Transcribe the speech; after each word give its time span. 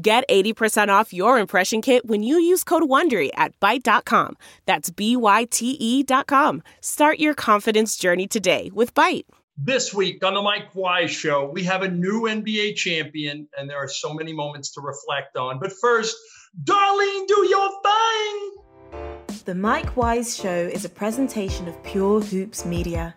Get 0.00 0.28
80% 0.28 0.90
off 0.90 1.12
your 1.12 1.40
impression 1.40 1.82
kit 1.82 2.06
when 2.06 2.22
you 2.22 2.38
use 2.38 2.62
code 2.62 2.84
WONDERY 2.84 3.30
at 3.34 3.58
Byte.com. 3.58 4.36
That's 4.64 4.90
B-Y-T-E 4.90 6.04
dot 6.04 6.28
com. 6.28 6.62
Start 6.80 7.18
your 7.18 7.34
confidence 7.34 7.96
journey 7.96 8.28
today 8.28 8.70
with 8.72 8.94
Byte. 8.94 9.24
This 9.56 9.92
week 9.92 10.24
on 10.24 10.34
the 10.34 10.42
Mike 10.42 10.72
Wise 10.72 11.10
Show, 11.10 11.50
we 11.52 11.64
have 11.64 11.82
a 11.82 11.90
new 11.90 12.28
NBA 12.28 12.76
champion, 12.76 13.48
and 13.58 13.68
there 13.68 13.78
are 13.78 13.88
so 13.88 14.14
many 14.14 14.32
moments 14.32 14.70
to 14.74 14.80
reflect 14.80 15.36
on. 15.36 15.58
But 15.58 15.72
first, 15.72 16.16
Darlene, 16.62 17.26
do 17.26 17.46
your 17.48 17.70
thing! 17.82 19.40
The 19.46 19.56
Mike 19.56 19.96
Wise 19.96 20.36
Show 20.36 20.70
is 20.72 20.84
a 20.84 20.88
presentation 20.88 21.66
of 21.66 21.82
Pure 21.82 22.20
Hoops 22.20 22.64
Media. 22.64 23.16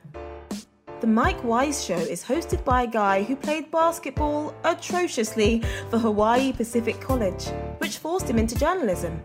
The 1.02 1.08
Mike 1.08 1.44
Wise 1.44 1.84
Show 1.84 1.98
is 1.98 2.24
hosted 2.24 2.64
by 2.64 2.84
a 2.84 2.88
guy 2.88 3.24
who 3.24 3.36
played 3.36 3.72
basketball 3.72 4.54
atrociously 4.64 5.64
for 5.90 5.98
Hawaii 5.98 6.54
Pacific 6.54 7.02
College, 7.02 7.48
which 7.80 7.98
forced 7.98 8.30
him 8.30 8.38
into 8.38 8.54
journalism. 8.54 9.20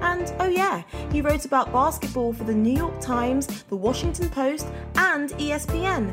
And 0.00 0.34
oh, 0.40 0.48
yeah, 0.48 0.82
he 1.12 1.20
wrote 1.20 1.44
about 1.44 1.72
basketball 1.72 2.32
for 2.32 2.42
the 2.42 2.52
New 2.52 2.76
York 2.76 3.00
Times, 3.00 3.62
the 3.68 3.76
Washington 3.76 4.28
Post, 4.28 4.66
and 4.96 5.30
ESPN. 5.30 6.12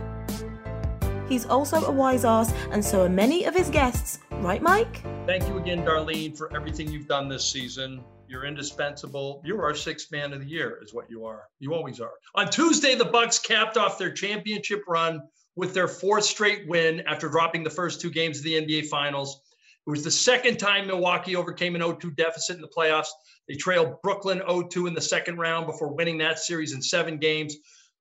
He's 1.27 1.47
also 1.47 1.83
a 1.85 1.91
wise 1.91 2.23
ass, 2.23 2.53
and 2.69 2.85
so 2.85 3.05
are 3.05 3.09
many 3.09 3.45
of 3.45 3.55
his 3.55 3.71
guests, 3.71 4.19
right, 4.33 4.61
Mike? 4.61 5.01
Thank 5.25 5.47
you 5.47 5.57
again, 5.57 5.83
Darlene, 5.83 6.37
for 6.37 6.55
everything 6.55 6.91
you've 6.91 7.07
done 7.07 7.27
this 7.27 7.43
season. 7.43 8.03
You're 8.29 8.45
indispensable. 8.45 9.41
You're 9.43 9.63
our 9.63 9.73
sixth 9.73 10.11
man 10.11 10.33
of 10.33 10.39
the 10.39 10.45
year, 10.45 10.79
is 10.83 10.93
what 10.93 11.09
you 11.09 11.25
are. 11.25 11.47
You 11.59 11.73
always 11.73 11.99
are. 11.99 12.11
On 12.35 12.47
Tuesday, 12.47 12.93
the 12.93 13.05
Bucks 13.05 13.39
capped 13.39 13.75
off 13.75 13.97
their 13.97 14.11
championship 14.11 14.83
run 14.87 15.23
with 15.55 15.73
their 15.73 15.87
fourth 15.87 16.25
straight 16.25 16.67
win 16.67 17.01
after 17.07 17.27
dropping 17.27 17.63
the 17.63 17.71
first 17.71 17.99
two 17.99 18.11
games 18.11 18.37
of 18.37 18.43
the 18.43 18.53
NBA 18.53 18.85
Finals. 18.85 19.41
It 19.87 19.89
was 19.89 20.03
the 20.03 20.11
second 20.11 20.57
time 20.57 20.85
Milwaukee 20.85 21.35
overcame 21.35 21.73
an 21.73 21.81
0-2 21.81 22.15
deficit 22.15 22.55
in 22.55 22.61
the 22.61 22.67
playoffs. 22.67 23.07
They 23.47 23.55
trailed 23.55 23.99
Brooklyn 24.03 24.43
0-2 24.47 24.87
in 24.87 24.93
the 24.93 25.01
second 25.01 25.39
round 25.39 25.65
before 25.65 25.95
winning 25.95 26.19
that 26.19 26.37
series 26.37 26.73
in 26.73 26.83
seven 26.83 27.17
games. 27.17 27.55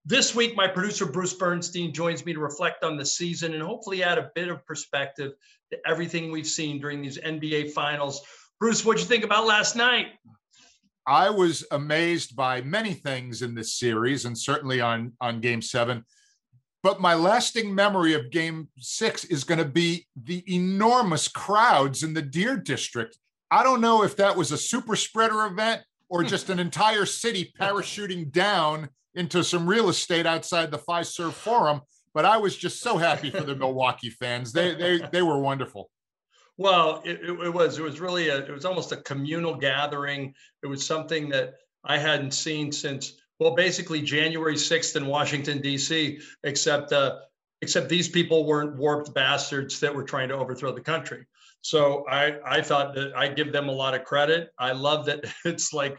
This 0.05 0.34
week, 0.34 0.55
my 0.55 0.69
producer 0.69 1.06
Bruce 1.06 1.33
Bernstein 1.33 1.95
joins 1.95 2.27
me 2.27 2.34
to 2.34 2.41
reflect 2.41 2.84
on 2.84 2.99
the 2.99 3.06
season 3.06 3.55
and 3.55 3.62
hopefully 3.62 4.03
add 4.03 4.19
a 4.19 4.31
bit 4.34 4.49
of 4.49 4.65
perspective 4.67 5.33
to 5.73 5.79
everything 5.87 6.31
we've 6.31 6.47
seen 6.47 6.81
during 6.81 7.01
these 7.01 7.17
NBA 7.17 7.73
Finals. 7.73 8.21
Bruce, 8.61 8.84
what'd 8.84 9.01
you 9.01 9.06
think 9.06 9.25
about 9.25 9.47
last 9.47 9.77
night? 9.77 10.09
I 11.06 11.31
was 11.31 11.64
amazed 11.70 12.37
by 12.37 12.61
many 12.61 12.92
things 12.92 13.42
in 13.42 13.55
this 13.55 13.78
series, 13.78 14.25
and 14.25 14.37
certainly 14.37 14.81
on 14.81 15.12
on 15.20 15.41
Game 15.41 15.62
Seven. 15.62 16.05
But 16.83 17.00
my 17.00 17.15
lasting 17.15 17.75
memory 17.75 18.15
of 18.15 18.31
Game 18.31 18.69
Six 18.78 19.25
is 19.25 19.45
going 19.45 19.59
to 19.59 19.65
be 19.65 20.06
the 20.23 20.45
enormous 20.53 21.28
crowds 21.28 22.03
in 22.03 22.15
the 22.15 22.23
Deer 22.23 22.56
District. 22.56 23.17
I 23.50 23.62
don't 23.62 23.81
know 23.81 24.03
if 24.03 24.17
that 24.17 24.37
was 24.37 24.53
a 24.53 24.59
super 24.59 24.97
spreader 24.97 25.47
event 25.47 25.83
or 26.09 26.22
hmm. 26.22 26.28
just 26.28 26.50
an 26.50 26.59
entire 26.59 27.06
city 27.06 27.53
parachuting 27.59 28.31
down 28.31 28.89
into 29.15 29.43
some 29.43 29.69
real 29.69 29.89
estate 29.89 30.27
outside 30.27 30.70
the 30.70 30.78
Fiserv 30.78 31.33
Forum. 31.33 31.81
But 32.12 32.25
I 32.25 32.37
was 32.37 32.56
just 32.56 32.81
so 32.81 32.97
happy 32.97 33.31
for 33.31 33.43
the 33.43 33.54
Milwaukee 33.56 34.10
fans. 34.10 34.53
They 34.53 34.75
they 34.75 35.00
they 35.12 35.22
were 35.22 35.38
wonderful. 35.38 35.91
Well, 36.59 37.03
it, 37.05 37.21
it, 37.23 37.55
was. 37.55 37.79
It 37.79 37.83
was 37.83 38.01
really 38.01 38.29
a. 38.29 38.39
It 38.39 38.51
was 38.51 38.65
almost 38.65 38.91
a 38.91 38.97
communal 38.97 39.55
gathering. 39.55 40.35
It 40.65 40.67
was 40.67 40.85
something 40.85 41.29
that 41.31 41.55
I 41.85 41.99
hadn't 41.99 42.33
seen 42.33 42.73
since 42.73 43.15
well, 43.39 43.55
basically 43.55 44.03
January 44.03 44.59
sixth 44.59 44.97
in 44.97 45.07
Washington 45.07 45.61
D.C. 45.61 46.19
Except 46.43 46.93
uh, 46.93 47.21
except 47.63 47.89
these 47.89 48.09
people 48.09 48.45
weren't 48.45 48.77
warped 48.77 49.15
bastards 49.15 49.79
that 49.81 49.95
were 49.95 50.03
trying 50.03 50.29
to 50.31 50.35
overthrow 50.35 50.73
the 50.75 50.81
country. 50.81 51.27
So 51.61 52.05
I 52.09 52.39
I 52.45 52.61
thought 52.61 52.93
that 52.97 53.17
I 53.17 53.29
give 53.29 53.53
them 53.53 53.69
a 53.69 53.73
lot 53.73 53.95
of 53.95 54.03
credit. 54.03 54.51
I 54.59 54.73
love 54.73 55.07
that 55.07 55.33
it's 55.45 55.73
like 55.73 55.97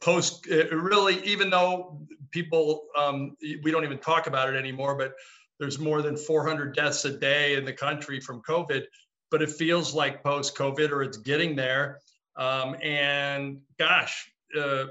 post. 0.00 0.48
It 0.48 0.72
really, 0.72 1.24
even 1.24 1.48
though 1.48 2.00
people 2.32 2.86
um, 2.98 3.36
we 3.62 3.70
don't 3.70 3.84
even 3.84 3.98
talk 3.98 4.26
about 4.26 4.52
it 4.52 4.56
anymore, 4.56 4.96
but 4.96 5.12
there's 5.60 5.78
more 5.78 6.02
than 6.02 6.16
400 6.16 6.74
deaths 6.74 7.04
a 7.04 7.16
day 7.16 7.54
in 7.54 7.64
the 7.64 7.72
country 7.72 8.18
from 8.18 8.42
COVID 8.42 8.82
but 9.32 9.42
it 9.42 9.50
feels 9.50 9.94
like 9.94 10.22
post 10.22 10.54
COVID 10.56 10.90
or 10.90 11.02
it's 11.02 11.16
getting 11.16 11.56
there. 11.56 11.98
Um, 12.36 12.76
and 12.82 13.62
gosh, 13.78 14.30
uh, 14.56 14.84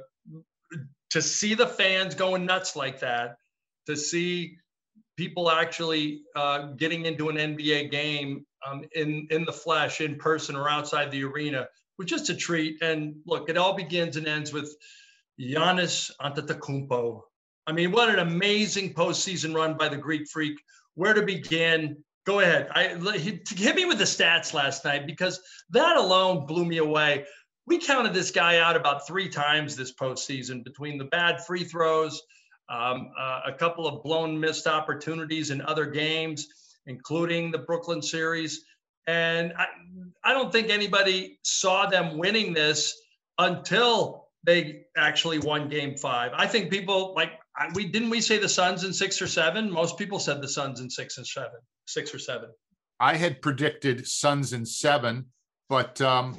to 1.11 1.21
see 1.21 1.53
the 1.53 1.67
fans 1.67 2.15
going 2.15 2.45
nuts 2.45 2.75
like 2.75 2.99
that, 2.99 3.37
to 3.85 3.95
see 3.95 4.57
people 5.15 5.51
actually 5.51 6.23
uh, 6.35 6.71
getting 6.73 7.05
into 7.05 7.29
an 7.29 7.35
NBA 7.37 7.91
game 7.91 8.45
um, 8.67 8.83
in 8.95 9.27
in 9.29 9.45
the 9.45 9.53
flesh, 9.53 10.01
in 10.01 10.15
person, 10.15 10.55
or 10.55 10.67
outside 10.67 11.11
the 11.11 11.23
arena 11.23 11.67
was 11.97 12.07
just 12.07 12.29
a 12.29 12.35
treat. 12.35 12.81
And 12.81 13.15
look, 13.25 13.49
it 13.49 13.57
all 13.57 13.75
begins 13.75 14.17
and 14.17 14.27
ends 14.27 14.51
with 14.51 14.75
Giannis 15.39 16.11
Antetokounmpo. 16.19 17.21
I 17.67 17.71
mean, 17.73 17.91
what 17.91 18.09
an 18.09 18.19
amazing 18.19 18.93
postseason 18.95 19.53
run 19.53 19.77
by 19.77 19.87
the 19.87 19.97
Greek 19.97 20.27
Freak. 20.27 20.59
Where 20.95 21.13
to 21.13 21.21
begin? 21.21 22.03
Go 22.25 22.39
ahead. 22.39 22.69
I 22.71 22.89
hit 23.17 23.75
me 23.75 23.85
with 23.85 23.97
the 23.97 24.03
stats 24.03 24.53
last 24.53 24.85
night 24.85 25.07
because 25.07 25.41
that 25.71 25.97
alone 25.97 26.45
blew 26.45 26.65
me 26.65 26.77
away. 26.77 27.25
We 27.65 27.79
counted 27.79 28.13
this 28.13 28.29
guy 28.29 28.59
out 28.59 28.75
about 28.75 29.07
three 29.07 29.27
times 29.27 29.75
this 29.75 29.93
postseason 29.93 30.63
between 30.63 30.99
the 30.99 31.05
bad 31.05 31.43
free 31.43 31.63
throws, 31.63 32.21
um, 32.69 33.09
uh, 33.19 33.41
a 33.47 33.53
couple 33.53 33.87
of 33.87 34.03
blown 34.03 34.39
missed 34.39 34.67
opportunities 34.67 35.49
in 35.49 35.61
other 35.63 35.87
games, 35.87 36.47
including 36.85 37.49
the 37.49 37.57
Brooklyn 37.57 38.03
series. 38.03 38.65
And 39.07 39.53
I, 39.57 39.65
I 40.23 40.33
don't 40.33 40.51
think 40.51 40.69
anybody 40.69 41.39
saw 41.43 41.87
them 41.87 42.19
winning 42.19 42.53
this 42.53 43.01
until 43.39 44.27
they 44.43 44.83
actually 44.95 45.39
won 45.39 45.69
game 45.69 45.97
five. 45.97 46.33
I 46.35 46.45
think 46.45 46.69
people 46.69 47.13
like 47.15 47.31
we 47.73 47.85
didn't 47.85 48.11
we 48.11 48.21
say 48.21 48.37
the 48.37 48.49
Suns 48.49 48.83
in 48.83 48.93
six 48.93 49.21
or 49.21 49.27
seven? 49.27 49.71
Most 49.71 49.97
people 49.97 50.19
said 50.19 50.39
the 50.41 50.47
Suns 50.47 50.79
in 50.79 50.89
six 50.89 51.17
and 51.17 51.25
seven 51.25 51.59
six 51.85 52.13
or 52.13 52.19
seven. 52.19 52.49
I 52.99 53.15
had 53.15 53.41
predicted 53.41 54.07
Suns 54.07 54.53
in 54.53 54.65
seven, 54.65 55.25
but 55.69 55.99
um, 56.01 56.37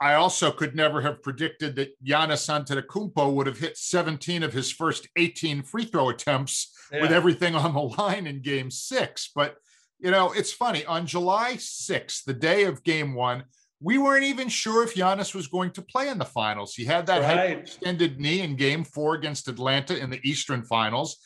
I 0.00 0.14
also 0.14 0.50
could 0.50 0.74
never 0.74 1.00
have 1.00 1.22
predicted 1.22 1.76
that 1.76 2.02
Giannis 2.04 2.48
Antetokounmpo 2.48 3.32
would 3.32 3.46
have 3.46 3.58
hit 3.58 3.78
17 3.78 4.42
of 4.42 4.52
his 4.52 4.70
first 4.70 5.08
18 5.16 5.62
free 5.62 5.84
throw 5.84 6.10
attempts 6.10 6.74
yeah. 6.92 7.02
with 7.02 7.12
everything 7.12 7.54
on 7.54 7.72
the 7.72 7.80
line 7.80 8.26
in 8.26 8.42
Game 8.42 8.70
Six. 8.70 9.30
But 9.34 9.56
you 9.98 10.10
know, 10.10 10.32
it's 10.32 10.52
funny. 10.52 10.84
On 10.84 11.06
July 11.06 11.54
6th, 11.54 12.24
the 12.24 12.34
day 12.34 12.64
of 12.64 12.84
Game 12.84 13.14
One, 13.14 13.44
we 13.80 13.98
weren't 13.98 14.24
even 14.24 14.48
sure 14.48 14.82
if 14.82 14.94
Giannis 14.94 15.34
was 15.34 15.48
going 15.48 15.70
to 15.72 15.82
play 15.82 16.08
in 16.08 16.18
the 16.18 16.24
finals. 16.24 16.74
He 16.74 16.84
had 16.84 17.06
that 17.06 17.22
right. 17.22 17.58
extended 17.58 18.20
knee 18.20 18.40
in 18.40 18.56
Game 18.56 18.84
Four 18.84 19.14
against 19.14 19.48
Atlanta 19.48 19.98
in 19.98 20.10
the 20.10 20.20
Eastern 20.22 20.62
Finals. 20.62 21.18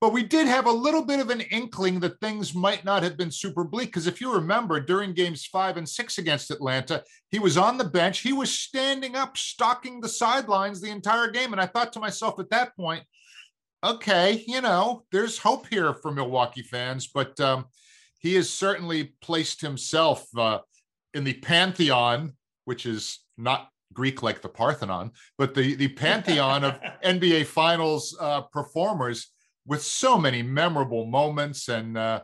But 0.00 0.14
we 0.14 0.22
did 0.22 0.46
have 0.46 0.64
a 0.64 0.72
little 0.72 1.04
bit 1.04 1.20
of 1.20 1.28
an 1.28 1.42
inkling 1.42 2.00
that 2.00 2.20
things 2.20 2.54
might 2.54 2.86
not 2.86 3.02
have 3.02 3.18
been 3.18 3.30
super 3.30 3.64
bleak. 3.64 3.88
Because 3.88 4.06
if 4.06 4.18
you 4.18 4.32
remember, 4.32 4.80
during 4.80 5.12
games 5.12 5.44
five 5.44 5.76
and 5.76 5.86
six 5.86 6.16
against 6.16 6.50
Atlanta, 6.50 7.04
he 7.30 7.38
was 7.38 7.58
on 7.58 7.76
the 7.76 7.84
bench. 7.84 8.20
He 8.20 8.32
was 8.32 8.50
standing 8.50 9.14
up, 9.14 9.36
stalking 9.36 10.00
the 10.00 10.08
sidelines 10.08 10.80
the 10.80 10.90
entire 10.90 11.30
game. 11.30 11.52
And 11.52 11.60
I 11.60 11.66
thought 11.66 11.92
to 11.92 12.00
myself 12.00 12.40
at 12.40 12.48
that 12.48 12.74
point, 12.76 13.04
okay, 13.84 14.42
you 14.46 14.62
know, 14.62 15.04
there's 15.12 15.38
hope 15.38 15.66
here 15.68 15.92
for 15.92 16.10
Milwaukee 16.10 16.62
fans. 16.62 17.06
But 17.06 17.38
um, 17.38 17.66
he 18.20 18.34
has 18.36 18.48
certainly 18.48 19.12
placed 19.20 19.60
himself 19.60 20.26
uh, 20.36 20.60
in 21.12 21.24
the 21.24 21.34
pantheon, 21.34 22.32
which 22.64 22.86
is 22.86 23.18
not 23.36 23.68
Greek 23.92 24.22
like 24.22 24.40
the 24.40 24.48
Parthenon, 24.48 25.10
but 25.36 25.54
the, 25.54 25.74
the 25.74 25.88
pantheon 25.88 26.64
of 26.64 26.80
NBA 27.04 27.46
Finals 27.46 28.16
uh, 28.18 28.42
performers 28.42 29.32
with 29.66 29.82
so 29.82 30.18
many 30.18 30.42
memorable 30.42 31.06
moments 31.06 31.68
and 31.68 31.96
uh, 31.96 32.20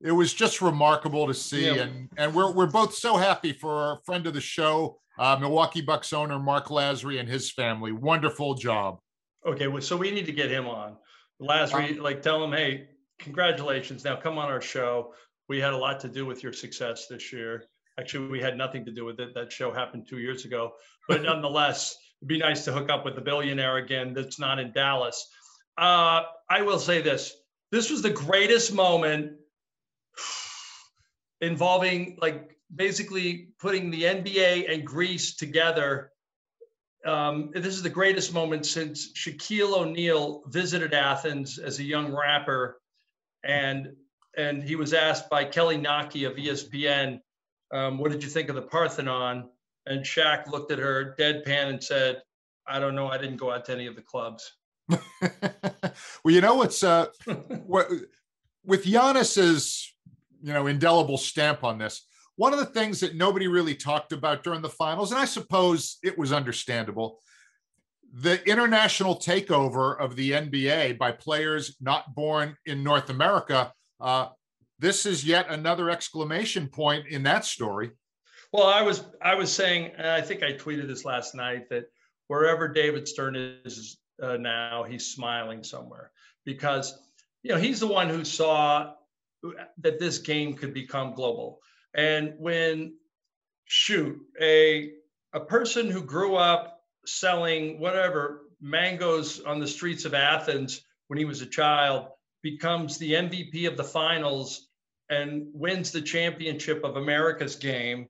it 0.00 0.12
was 0.12 0.32
just 0.32 0.62
remarkable 0.62 1.26
to 1.26 1.34
see 1.34 1.66
yeah. 1.66 1.82
and 1.82 2.08
and 2.16 2.34
we're 2.34 2.52
we're 2.52 2.66
both 2.66 2.94
so 2.94 3.16
happy 3.16 3.52
for 3.52 3.72
our 3.72 4.00
friend 4.04 4.26
of 4.26 4.34
the 4.34 4.40
show 4.40 4.98
uh, 5.18 5.36
Milwaukee 5.40 5.80
Bucks 5.80 6.12
owner 6.12 6.38
Mark 6.38 6.66
Lasry 6.66 7.18
and 7.18 7.28
his 7.28 7.50
family 7.50 7.92
wonderful 7.92 8.54
job 8.54 8.98
okay 9.46 9.66
well, 9.66 9.82
so 9.82 9.96
we 9.96 10.10
need 10.10 10.26
to 10.26 10.32
get 10.32 10.50
him 10.50 10.66
on 10.66 10.96
Lasry 11.40 11.96
um, 11.96 12.02
like 12.02 12.22
tell 12.22 12.42
him 12.42 12.52
hey 12.52 12.88
congratulations 13.18 14.04
now 14.04 14.16
come 14.16 14.38
on 14.38 14.48
our 14.48 14.60
show 14.60 15.12
we 15.48 15.60
had 15.60 15.72
a 15.72 15.76
lot 15.76 15.98
to 16.00 16.08
do 16.08 16.26
with 16.26 16.42
your 16.42 16.52
success 16.52 17.06
this 17.08 17.32
year 17.32 17.64
Actually, 17.98 18.28
we 18.28 18.40
had 18.40 18.56
nothing 18.56 18.84
to 18.84 18.92
do 18.92 19.04
with 19.04 19.18
it. 19.18 19.34
That 19.34 19.50
show 19.50 19.72
happened 19.72 20.06
two 20.08 20.18
years 20.18 20.44
ago. 20.44 20.72
But 21.08 21.22
nonetheless, 21.22 21.96
it'd 22.20 22.28
be 22.28 22.38
nice 22.38 22.64
to 22.66 22.72
hook 22.72 22.90
up 22.90 23.04
with 23.04 23.16
the 23.16 23.20
billionaire 23.20 23.78
again 23.78 24.14
that's 24.14 24.38
not 24.38 24.58
in 24.58 24.72
Dallas. 24.72 25.26
Uh, 25.78 26.24
I 26.50 26.62
will 26.62 26.80
say 26.80 27.00
this 27.02 27.34
this 27.70 27.88
was 27.88 28.02
the 28.02 28.10
greatest 28.10 28.72
moment 28.72 29.32
involving 31.40 32.18
like 32.20 32.56
basically 32.74 33.50
putting 33.60 33.90
the 33.90 34.02
NBA 34.02 34.72
and 34.72 34.84
Greece 34.84 35.36
together. 35.36 36.10
Um, 37.06 37.50
this 37.54 37.74
is 37.74 37.82
the 37.84 37.90
greatest 37.90 38.34
moment 38.34 38.66
since 38.66 39.12
Shaquille 39.12 39.76
O'Neal 39.76 40.42
visited 40.48 40.94
Athens 40.94 41.58
as 41.58 41.78
a 41.78 41.84
young 41.84 42.12
rapper, 42.12 42.80
and 43.44 43.94
and 44.36 44.60
he 44.62 44.74
was 44.74 44.92
asked 44.92 45.30
by 45.30 45.44
Kelly 45.44 45.76
Naqi 45.76 46.28
of 46.28 46.36
ESPN, 46.36 47.20
um, 47.72 47.98
"What 47.98 48.10
did 48.10 48.24
you 48.24 48.28
think 48.28 48.48
of 48.48 48.56
the 48.56 48.62
Parthenon?" 48.62 49.48
And 49.86 50.04
Shaq 50.04 50.48
looked 50.48 50.72
at 50.72 50.80
her 50.80 51.14
deadpan 51.16 51.68
and 51.68 51.84
said, 51.84 52.20
"I 52.66 52.80
don't 52.80 52.96
know. 52.96 53.06
I 53.06 53.16
didn't 53.16 53.36
go 53.36 53.52
out 53.52 53.64
to 53.66 53.72
any 53.72 53.86
of 53.86 53.94
the 53.94 54.02
clubs." 54.02 54.57
well, 56.24 56.34
you 56.34 56.40
know 56.40 56.54
what's 56.54 56.82
uh, 56.82 57.06
what 57.66 57.90
with 58.64 58.84
Giannis's 58.84 59.94
you 60.42 60.52
know 60.52 60.66
indelible 60.66 61.18
stamp 61.18 61.64
on 61.64 61.78
this 61.78 62.06
one 62.38 62.52
of 62.52 62.60
the 62.60 62.66
things 62.66 63.00
that 63.00 63.16
nobody 63.16 63.48
really 63.48 63.74
talked 63.74 64.12
about 64.12 64.44
during 64.44 64.62
the 64.62 64.68
finals, 64.68 65.10
and 65.10 65.20
I 65.20 65.24
suppose 65.24 65.98
it 66.04 66.16
was 66.16 66.32
understandable, 66.32 67.18
the 68.12 68.42
international 68.48 69.16
takeover 69.16 69.98
of 69.98 70.14
the 70.14 70.30
NBA 70.30 70.98
by 70.98 71.10
players 71.10 71.76
not 71.80 72.14
born 72.14 72.56
in 72.64 72.84
North 72.84 73.10
America. 73.10 73.72
Uh, 74.00 74.28
this 74.78 75.04
is 75.04 75.24
yet 75.24 75.50
another 75.50 75.90
exclamation 75.90 76.68
point 76.68 77.08
in 77.08 77.24
that 77.24 77.44
story. 77.44 77.90
Well, 78.52 78.68
I 78.68 78.82
was 78.82 79.04
I 79.20 79.34
was 79.34 79.52
saying, 79.52 79.96
I 79.98 80.20
think 80.20 80.44
I 80.44 80.52
tweeted 80.52 80.86
this 80.86 81.04
last 81.04 81.34
night 81.34 81.68
that 81.70 81.86
wherever 82.28 82.68
David 82.68 83.08
Stern 83.08 83.34
is 83.34 83.98
uh, 84.22 84.36
now, 84.36 84.84
he's 84.84 85.06
smiling 85.06 85.62
somewhere 85.62 86.10
because 86.44 86.98
you 87.42 87.52
know 87.52 87.58
he's 87.58 87.80
the 87.80 87.86
one 87.86 88.08
who 88.08 88.24
saw 88.24 88.92
that 89.78 90.00
this 90.00 90.18
game 90.18 90.54
could 90.54 90.74
become 90.74 91.14
global. 91.14 91.60
And 91.94 92.34
when 92.38 92.94
shoot 93.66 94.18
a 94.40 94.92
a 95.34 95.40
person 95.40 95.90
who 95.90 96.02
grew 96.02 96.36
up 96.36 96.82
selling 97.06 97.78
whatever 97.78 98.42
mangoes 98.60 99.40
on 99.40 99.60
the 99.60 99.66
streets 99.66 100.04
of 100.04 100.14
Athens 100.14 100.82
when 101.08 101.18
he 101.18 101.24
was 101.24 101.42
a 101.42 101.46
child 101.46 102.08
becomes 102.42 102.98
the 102.98 103.12
MVP 103.12 103.68
of 103.68 103.76
the 103.76 103.84
finals 103.84 104.68
and 105.10 105.46
wins 105.52 105.90
the 105.90 106.02
championship 106.02 106.84
of 106.84 106.96
America's 106.96 107.56
game. 107.56 108.08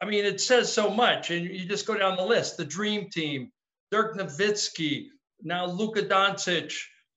I 0.00 0.06
mean, 0.06 0.24
it 0.24 0.40
says 0.40 0.72
so 0.72 0.90
much. 0.90 1.30
And 1.30 1.46
you 1.46 1.66
just 1.66 1.86
go 1.86 1.96
down 1.96 2.16
the 2.16 2.24
list 2.24 2.56
the 2.56 2.64
Dream 2.64 3.08
Team, 3.10 3.52
Dirk 3.90 4.16
Nowitzki, 4.16 5.08
now 5.42 5.66
Luka 5.66 6.02
Doncic, 6.02 6.74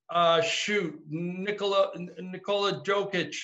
uh, 0.10 0.42
shoot, 0.42 1.00
Nikola, 1.10 1.92
Nikola 2.20 2.84
Jokic, 2.84 3.36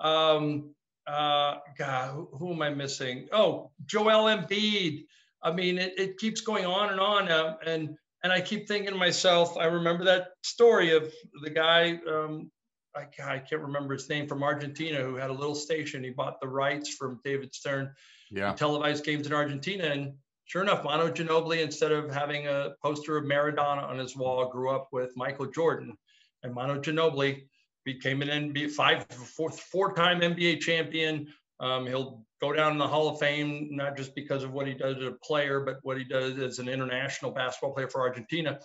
um, 0.00 0.74
uh, 1.06 1.56
God, 1.76 2.10
who, 2.14 2.28
who, 2.32 2.52
am 2.52 2.62
I 2.62 2.70
missing? 2.70 3.28
Oh, 3.32 3.70
Joel 3.86 4.24
Embiid. 4.24 5.04
I 5.42 5.52
mean, 5.52 5.78
it, 5.78 5.94
it 5.98 6.18
keeps 6.18 6.40
going 6.40 6.66
on 6.66 6.90
and 6.90 7.00
on. 7.00 7.28
Uh, 7.28 7.56
and 7.66 7.96
and 8.24 8.32
I 8.32 8.40
keep 8.40 8.66
thinking 8.66 8.90
to 8.90 8.98
myself, 8.98 9.56
I 9.56 9.66
remember 9.66 10.04
that 10.04 10.30
story 10.42 10.94
of 10.94 11.12
the 11.42 11.50
guy, 11.50 12.00
um, 12.08 12.50
I, 12.96 13.06
I 13.22 13.38
can't 13.38 13.62
remember 13.62 13.94
his 13.94 14.08
name 14.08 14.26
from 14.26 14.42
Argentina, 14.42 15.02
who 15.02 15.14
had 15.14 15.30
a 15.30 15.34
little 15.34 15.54
station. 15.54 16.02
He 16.02 16.10
bought 16.10 16.40
the 16.40 16.48
rights 16.48 16.92
from 16.92 17.20
David 17.24 17.54
Stern, 17.54 17.92
yeah, 18.30 18.52
televised 18.54 19.04
games 19.04 19.26
in 19.26 19.32
Argentina. 19.32 19.84
And 19.84 20.14
sure 20.48 20.62
enough, 20.62 20.82
Manu 20.82 21.12
Ginobili, 21.12 21.62
instead 21.62 21.92
of 21.92 22.10
having 22.10 22.48
a 22.48 22.70
poster 22.82 23.16
of 23.16 23.24
Maradona 23.24 23.84
on 23.84 23.98
his 23.98 24.16
wall, 24.16 24.50
grew 24.50 24.70
up 24.70 24.88
with 24.90 25.16
Michael 25.16 25.46
Jordan. 25.46 25.96
And 26.42 26.52
Manu 26.52 26.80
Ginobili 26.80 27.46
became 27.84 28.22
an 28.22 28.28
NBA 28.28 28.72
five 28.72 29.06
four 29.06 29.50
four 29.50 29.94
time 29.94 30.20
NBA 30.20 30.60
champion. 30.60 31.28
Um, 31.60 31.86
he'll 31.86 32.24
go 32.40 32.52
down 32.52 32.72
in 32.72 32.78
the 32.78 32.86
Hall 32.86 33.08
of 33.08 33.18
Fame 33.18 33.68
not 33.70 33.96
just 33.96 34.14
because 34.14 34.42
of 34.42 34.52
what 34.52 34.66
he 34.66 34.74
does 34.74 34.96
as 34.96 35.04
a 35.04 35.16
player, 35.22 35.60
but 35.60 35.78
what 35.82 35.98
he 35.98 36.04
does 36.04 36.38
as 36.38 36.58
an 36.58 36.68
international 36.68 37.30
basketball 37.30 37.74
player 37.74 37.88
for 37.88 38.00
Argentina. 38.00 38.58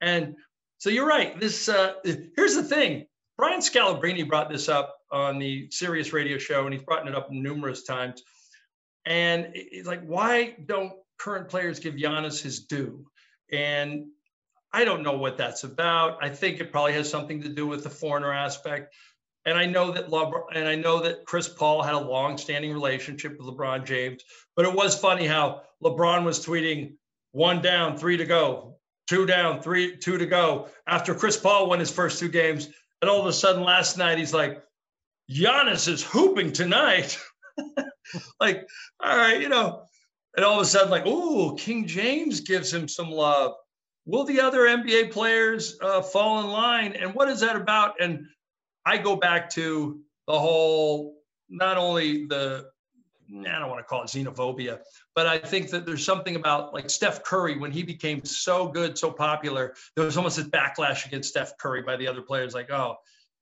And 0.00 0.34
so 0.78 0.90
you're 0.90 1.06
right. 1.06 1.38
This 1.40 1.68
uh, 1.68 1.94
here's 2.36 2.54
the 2.54 2.64
thing. 2.64 3.06
Brian 3.38 3.60
Scalabrine 3.60 4.28
brought 4.28 4.50
this 4.50 4.68
up 4.68 4.96
on 5.10 5.38
the 5.38 5.68
Sirius 5.70 6.12
Radio 6.12 6.36
Show, 6.36 6.64
and 6.64 6.74
he's 6.74 6.82
brought 6.82 7.08
it 7.08 7.14
up 7.14 7.30
numerous 7.30 7.84
times. 7.84 8.22
And 9.06 9.50
it's 9.54 9.88
like, 9.88 10.04
why 10.04 10.56
don't 10.66 10.92
current 11.18 11.48
players 11.48 11.80
give 11.80 11.94
Giannis 11.94 12.42
his 12.42 12.60
due? 12.60 13.06
And 13.52 14.06
I 14.72 14.84
don't 14.84 15.02
know 15.02 15.16
what 15.16 15.36
that's 15.36 15.64
about. 15.64 16.22
I 16.22 16.28
think 16.28 16.60
it 16.60 16.70
probably 16.70 16.92
has 16.92 17.10
something 17.10 17.42
to 17.42 17.48
do 17.48 17.66
with 17.66 17.82
the 17.82 17.90
foreigner 17.90 18.32
aspect. 18.32 18.94
And 19.44 19.56
I 19.56 19.66
know 19.66 19.90
that 19.92 20.08
LeBron, 20.08 20.44
and 20.54 20.68
I 20.68 20.76
know 20.76 21.00
that 21.00 21.24
Chris 21.24 21.48
Paul 21.48 21.82
had 21.82 21.94
a 21.94 21.98
long-standing 21.98 22.72
relationship 22.72 23.38
with 23.38 23.46
LeBron 23.48 23.84
James. 23.84 24.22
But 24.54 24.66
it 24.66 24.74
was 24.74 24.98
funny 24.98 25.26
how 25.26 25.62
LeBron 25.82 26.24
was 26.24 26.44
tweeting 26.44 26.94
one 27.32 27.62
down, 27.62 27.96
three 27.96 28.18
to 28.18 28.26
go, 28.26 28.76
two 29.08 29.26
down, 29.26 29.62
three, 29.62 29.96
two 29.96 30.18
to 30.18 30.26
go 30.26 30.68
after 30.86 31.14
Chris 31.14 31.36
Paul 31.36 31.68
won 31.68 31.80
his 31.80 31.90
first 31.90 32.18
two 32.18 32.28
games. 32.28 32.68
And 33.00 33.10
all 33.10 33.20
of 33.20 33.26
a 33.26 33.32
sudden 33.32 33.62
last 33.62 33.96
night 33.96 34.18
he's 34.18 34.34
like, 34.34 34.62
Giannis 35.30 35.88
is 35.88 36.02
hooping 36.02 36.52
tonight. 36.52 37.18
like, 38.40 38.68
all 39.00 39.16
right, 39.16 39.40
you 39.40 39.48
know. 39.48 39.84
And 40.36 40.44
all 40.44 40.54
of 40.54 40.62
a 40.62 40.64
sudden, 40.64 40.90
like, 40.90 41.02
oh, 41.06 41.56
King 41.58 41.86
James 41.86 42.40
gives 42.40 42.72
him 42.72 42.86
some 42.86 43.10
love 43.10 43.54
will 44.10 44.24
the 44.24 44.40
other 44.40 44.60
NBA 44.60 45.12
players 45.12 45.76
uh, 45.80 46.02
fall 46.02 46.40
in 46.40 46.46
line? 46.48 46.92
And 46.92 47.14
what 47.14 47.28
is 47.28 47.40
that 47.40 47.56
about? 47.56 47.94
And 48.00 48.26
I 48.84 48.98
go 48.98 49.16
back 49.16 49.50
to 49.50 50.00
the 50.26 50.38
whole, 50.38 51.16
not 51.48 51.76
only 51.76 52.26
the, 52.26 52.66
I 53.30 53.58
don't 53.58 53.68
want 53.68 53.78
to 53.78 53.84
call 53.84 54.02
it 54.02 54.06
xenophobia, 54.06 54.80
but 55.14 55.26
I 55.26 55.38
think 55.38 55.70
that 55.70 55.86
there's 55.86 56.04
something 56.04 56.34
about 56.34 56.74
like 56.74 56.90
Steph 56.90 57.22
Curry 57.22 57.58
when 57.58 57.70
he 57.70 57.82
became 57.82 58.24
so 58.24 58.66
good, 58.66 58.98
so 58.98 59.10
popular. 59.12 59.74
There 59.94 60.04
was 60.04 60.16
almost 60.16 60.38
a 60.38 60.42
backlash 60.42 61.06
against 61.06 61.28
Steph 61.28 61.56
Curry 61.58 61.82
by 61.82 61.96
the 61.96 62.08
other 62.08 62.22
players, 62.22 62.54
like, 62.54 62.70
oh, 62.70 62.96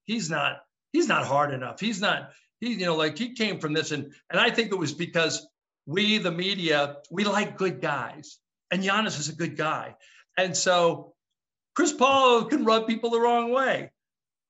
he's 0.04 0.28
not, 0.28 0.58
he's 0.93 1.08
not 1.08 1.25
hard 1.25 1.54
enough. 1.54 1.81
He's 1.81 2.00
not, 2.00 2.32
he, 2.60 2.75
you 2.75 2.87
know, 2.87 2.96
like 2.96 3.16
he 3.19 3.34
came 3.34 3.58
from 3.58 3.72
this, 3.72 3.93
and 3.93 4.12
and 4.31 4.40
I 4.40 4.50
think 4.50 4.72
it 4.72 4.78
was 4.78 4.93
because 4.93 5.46
we, 5.87 6.19
the 6.19 6.31
media, 6.31 6.96
we 7.10 7.25
like 7.25 7.56
good 7.56 7.81
guys, 7.81 8.38
and 8.70 8.82
Giannis 8.82 9.19
is 9.19 9.28
a 9.28 9.34
good 9.34 9.56
guy, 9.56 9.97
and 10.37 10.56
so 10.56 11.14
Chris 11.75 11.92
Paul 11.92 12.44
can 12.44 12.64
rub 12.64 12.87
people 12.87 13.11
the 13.11 13.21
wrong 13.21 13.52
way. 13.52 13.90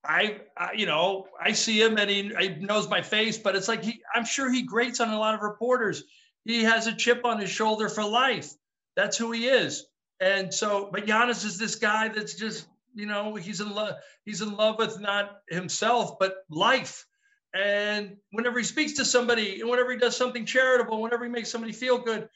I, 0.05 0.41
I, 0.57 0.73
you 0.73 0.87
know, 0.87 1.27
I 1.39 1.53
see 1.53 1.81
him 1.81 1.99
and 1.99 2.09
he, 2.09 2.33
he 2.39 2.49
knows 2.61 2.89
my 2.89 3.03
face, 3.03 3.37
but 3.37 3.55
it's 3.55 3.69
like 3.69 3.83
he, 3.85 4.01
I'm 4.15 4.25
sure 4.25 4.51
he 4.51 4.63
grates 4.63 5.01
on 5.01 5.11
a 5.11 5.19
lot 5.19 5.35
of 5.35 5.43
reporters. 5.43 6.05
He 6.45 6.65
has 6.65 6.87
a 6.87 6.95
chip 6.95 7.27
on 7.27 7.39
his 7.39 7.51
shoulder 7.51 7.91
for 7.91 8.03
life. 8.03 8.51
That's 8.97 9.19
who 9.19 9.33
he 9.33 9.47
is. 9.47 9.85
And 10.21 10.53
so, 10.53 10.89
but 10.91 11.07
Giannis 11.07 11.45
is 11.45 11.59
this 11.59 11.75
guy 11.75 12.09
that's 12.09 12.35
just, 12.35 12.67
you 12.95 13.07
know, 13.07 13.35
he's 13.35 13.61
in 13.61 13.75
love. 13.75 13.97
He's 14.25 14.41
in 14.41 14.57
love 14.57 14.79
with 14.79 14.99
not 14.99 15.41
himself, 15.49 16.19
but 16.19 16.37
life. 16.49 17.07
And 17.55 18.17
whenever 18.33 18.59
he 18.59 18.65
speaks 18.65 18.93
to 18.95 19.05
somebody, 19.05 19.61
and 19.61 19.71
whenever 19.71 19.93
he 19.93 19.99
does 19.99 20.17
something 20.17 20.45
charitable, 20.45 21.01
whenever 21.01 21.25
he 21.25 21.31
makes 21.31 21.51
somebody 21.51 21.73
feel 21.73 21.99
good, 21.99 22.29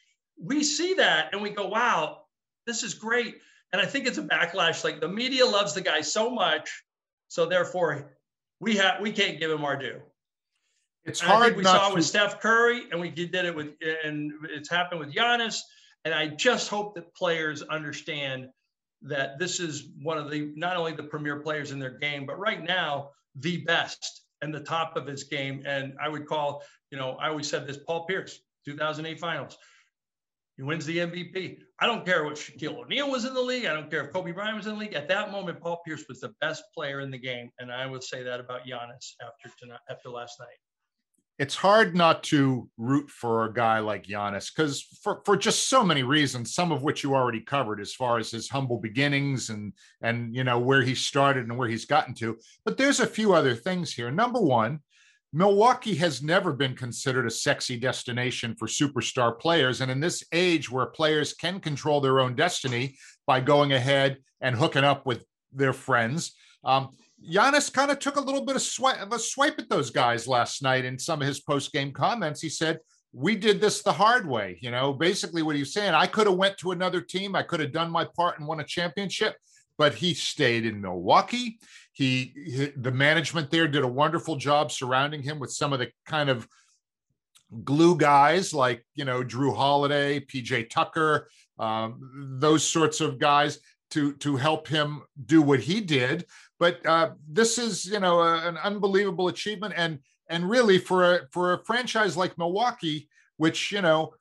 we 0.43 0.63
see 0.63 0.95
that 0.95 1.31
and 1.33 1.43
we 1.43 1.51
go, 1.51 1.67
wow, 1.67 2.23
this 2.67 2.83
is 2.83 2.95
great. 2.95 3.37
And 3.73 3.81
I 3.81 3.87
think 3.87 4.07
it's 4.07 4.19
a 4.19 4.23
backlash. 4.23 4.85
Like 4.85 5.01
the 5.01 5.09
media 5.09 5.47
loves 5.47 5.75
the 5.75 5.81
guy 5.81 6.01
so 6.01 6.31
much, 6.31 6.83
so 7.29 7.47
therefore 7.47 8.17
we 8.61 8.77
have 8.77 9.01
we 9.01 9.13
can't 9.13 9.39
give 9.39 9.51
him 9.51 9.65
our 9.65 9.77
due. 9.77 10.01
It's 11.05 11.21
and 11.21 11.31
hard. 11.31 11.57
we 11.57 11.65
saw 11.65 11.91
it 11.91 11.95
with 11.95 12.05
Steph 12.05 12.41
Curry, 12.41 12.85
and 12.91 13.01
we 13.01 13.11
did 13.11 13.35
it 13.35 13.55
with, 13.55 13.71
and 14.05 14.33
it's 14.51 14.69
happened 14.71 15.01
with 15.01 15.13
Giannis. 15.13 15.61
And 16.05 16.15
I 16.15 16.29
just 16.29 16.69
hope 16.69 16.95
that 16.95 17.15
players 17.15 17.63
understand 17.63 18.49
that 19.03 19.39
this 19.39 19.59
is 19.59 19.89
one 20.03 20.19
of 20.19 20.31
the 20.31 20.53
not 20.55 20.77
only 20.77 20.93
the 20.93 21.03
premier 21.03 21.41
players 21.41 21.73
in 21.73 21.79
their 21.79 21.99
game, 21.99 22.25
but 22.27 22.39
right 22.39 22.63
now 22.63 23.11
the 23.37 23.59
best 23.59 24.22
and 24.43 24.53
the 24.53 24.61
top 24.61 24.97
of 24.97 25.07
his 25.07 25.25
game. 25.25 25.63
And 25.65 25.95
I 26.03 26.09
would 26.09 26.27
call, 26.27 26.63
you 26.91 26.99
know, 26.99 27.13
I 27.13 27.29
always 27.29 27.49
said 27.49 27.67
this: 27.67 27.79
Paul 27.87 28.05
Pierce, 28.07 28.41
2008 28.67 29.19
Finals. 29.19 29.57
He 30.57 30.63
wins 30.63 30.85
the 30.85 30.99
MVP. 30.99 31.59
I 31.81 31.87
don't 31.87 32.05
care 32.05 32.25
what 32.25 32.35
Shaquille 32.35 32.77
O'Neal 32.77 33.11
was 33.11 33.25
in 33.25 33.33
the 33.33 33.41
league. 33.41 33.65
I 33.65 33.73
don't 33.73 33.91
care 33.91 34.05
if 34.05 34.13
Kobe 34.13 34.33
Bryant 34.33 34.57
was 34.57 34.67
in 34.67 34.75
the 34.75 34.81
league. 34.81 34.93
At 34.93 35.09
that 35.09 35.33
moment, 35.33 35.61
Paul 35.61 35.81
Pierce 35.87 36.05
was 36.09 36.21
the 36.21 36.35
best 36.43 36.63
player 36.75 37.01
in 37.01 37.11
the 37.11 37.19
game, 37.19 37.51
and 37.59 37.73
I 37.73 37.87
would 37.87 38.05
say 38.05 38.23
that 38.23 38.39
about 38.39 38.67
Giannis 38.67 39.15
after 39.23 39.51
tonight, 39.59 39.81
after 39.89 40.11
last 40.11 40.39
night. 40.39 40.49
It's 41.39 41.55
hard 41.55 41.97
not 41.97 42.23
to 42.25 42.69
root 42.77 43.11
for 43.11 43.45
a 43.45 43.53
guy 43.53 43.79
like 43.79 44.05
Giannis 44.07 44.55
because 44.55 44.83
for, 45.03 45.23
for 45.25 45.37
just 45.37 45.69
so 45.69 45.83
many 45.83 46.03
reasons, 46.03 46.55
some 46.55 46.71
of 46.71 46.83
which 46.83 47.03
you 47.03 47.15
already 47.15 47.41
covered, 47.41 47.81
as 47.81 47.95
far 47.95 48.19
as 48.19 48.31
his 48.31 48.49
humble 48.49 48.79
beginnings 48.79 49.51
and 49.51 49.73
and 50.03 50.35
you 50.35 50.45
know 50.45 50.59
where 50.59 50.83
he 50.83 50.95
started 50.95 51.49
and 51.49 51.57
where 51.57 51.69
he's 51.69 51.87
gotten 51.87 52.15
to. 52.15 52.39
But 52.65 52.77
there's 52.77 53.01
a 53.01 53.07
few 53.07 53.35
other 53.35 53.55
things 53.55 53.93
here. 53.93 54.11
Number 54.11 54.41
one, 54.41 54.81
Milwaukee 55.33 55.95
has 55.95 56.23
never 56.23 56.53
been 56.53 56.77
considered 56.77 57.27
a 57.27 57.31
sexy 57.31 57.79
destination 57.79 58.55
for 58.55 58.69
superstar 58.69 59.39
players. 59.39 59.81
And 59.81 59.91
in 59.91 59.99
this 59.99 60.23
age 60.33 60.71
where 60.71 60.87
players 60.87 61.33
can 61.33 61.59
control 61.59 62.03
their 62.03 62.21
own 62.21 62.35
destiny 62.35 62.97
by 63.27 63.41
going 63.41 63.73
ahead 63.73 64.19
and 64.43 64.55
hooking 64.55 64.85
up 64.85 65.07
with 65.07 65.25
their 65.51 65.73
friends, 65.73 66.35
um, 66.65 66.91
Giannis 67.31 67.73
kind 67.73 67.91
of 67.91 67.99
took 67.99 68.17
a 68.17 68.21
little 68.21 68.45
bit 68.45 68.57
of, 68.57 68.63
swipe, 68.63 69.13
a 69.13 69.19
swipe 69.19 69.59
at 69.59 69.69
those 69.69 69.91
guys 69.91 70.27
last 70.27 70.63
night 70.63 70.85
in 70.85 70.99
some 70.99 71.21
of 71.21 71.29
his 71.29 71.41
post-game 71.41 71.93
comments. 71.93 72.41
He 72.41 72.49
said, 72.49 72.81
we 73.13 73.37
did 73.37 73.61
this 73.61 73.83
the 73.83 73.93
hard 73.93 74.27
way. 74.27 74.59
You 74.61 74.71
know, 74.71 74.93
basically 74.93 75.43
what 75.43 75.55
he 75.55 75.63
was 75.63 75.73
saying, 75.73 75.95
I 75.95 76.07
could 76.07 76.27
have 76.27 76.37
went 76.37 76.59
to 76.59 76.73
another 76.73 77.01
team. 77.01 77.37
I 77.37 77.43
could 77.43 77.61
have 77.61 77.73
done 77.73 77.91
my 77.91 78.07
part 78.17 78.39
and 78.39 78.49
won 78.49 78.61
a 78.61 78.65
championship, 78.65 79.37
but 79.79 79.95
he 79.95 80.15
stayed 80.15 80.67
in 80.67 80.81
Milwaukee. 80.81 81.59
He, 81.93 82.33
he, 82.35 82.73
the 82.77 82.93
management 82.93 83.51
there 83.51 83.69
did 83.69 83.85
a 83.85 83.89
wonderful 83.89 84.37
job 84.37 84.73
surrounding 84.73 85.23
him 85.23 85.39
with 85.39 85.53
some 85.53 85.73
of 85.73 85.79
the 85.79 85.91
kind 86.07 86.31
of 86.31 86.49
glue 87.65 87.97
guys 87.97 88.55
like 88.55 88.85
you 88.95 89.05
know 89.05 89.23
Jrue 89.23 89.55
Holiday, 89.55 90.21
PJ 90.21 90.71
Tucker, 90.71 91.29
um, 91.59 92.39
those 92.39 92.65
sorts 92.65 93.01
of 93.01 93.19
guys 93.19 93.59
to 93.91 94.15
to 94.15 94.37
help 94.37 94.69
him 94.69 95.03
do 95.27 95.43
what 95.43 95.61
he 95.61 95.81
did. 95.81 96.25
But 96.63 96.87
uh, 96.87 97.11
this 97.29 97.59
is 97.59 97.87
you 97.87 97.99
know 97.99 98.21
a, 98.21 98.47
an 98.47 98.57
unbelievable 98.57 99.27
achievement, 99.27 99.75
and 99.77 99.99
and 100.31 100.49
really 100.49 100.79
for 100.79 101.15
a 101.15 101.21
for 101.33 101.55
a 101.55 101.65
franchise 101.65 102.17
like 102.17 102.39
Milwaukee, 102.39 103.09
which 103.37 103.73
you 103.73 103.83
know 103.83 104.15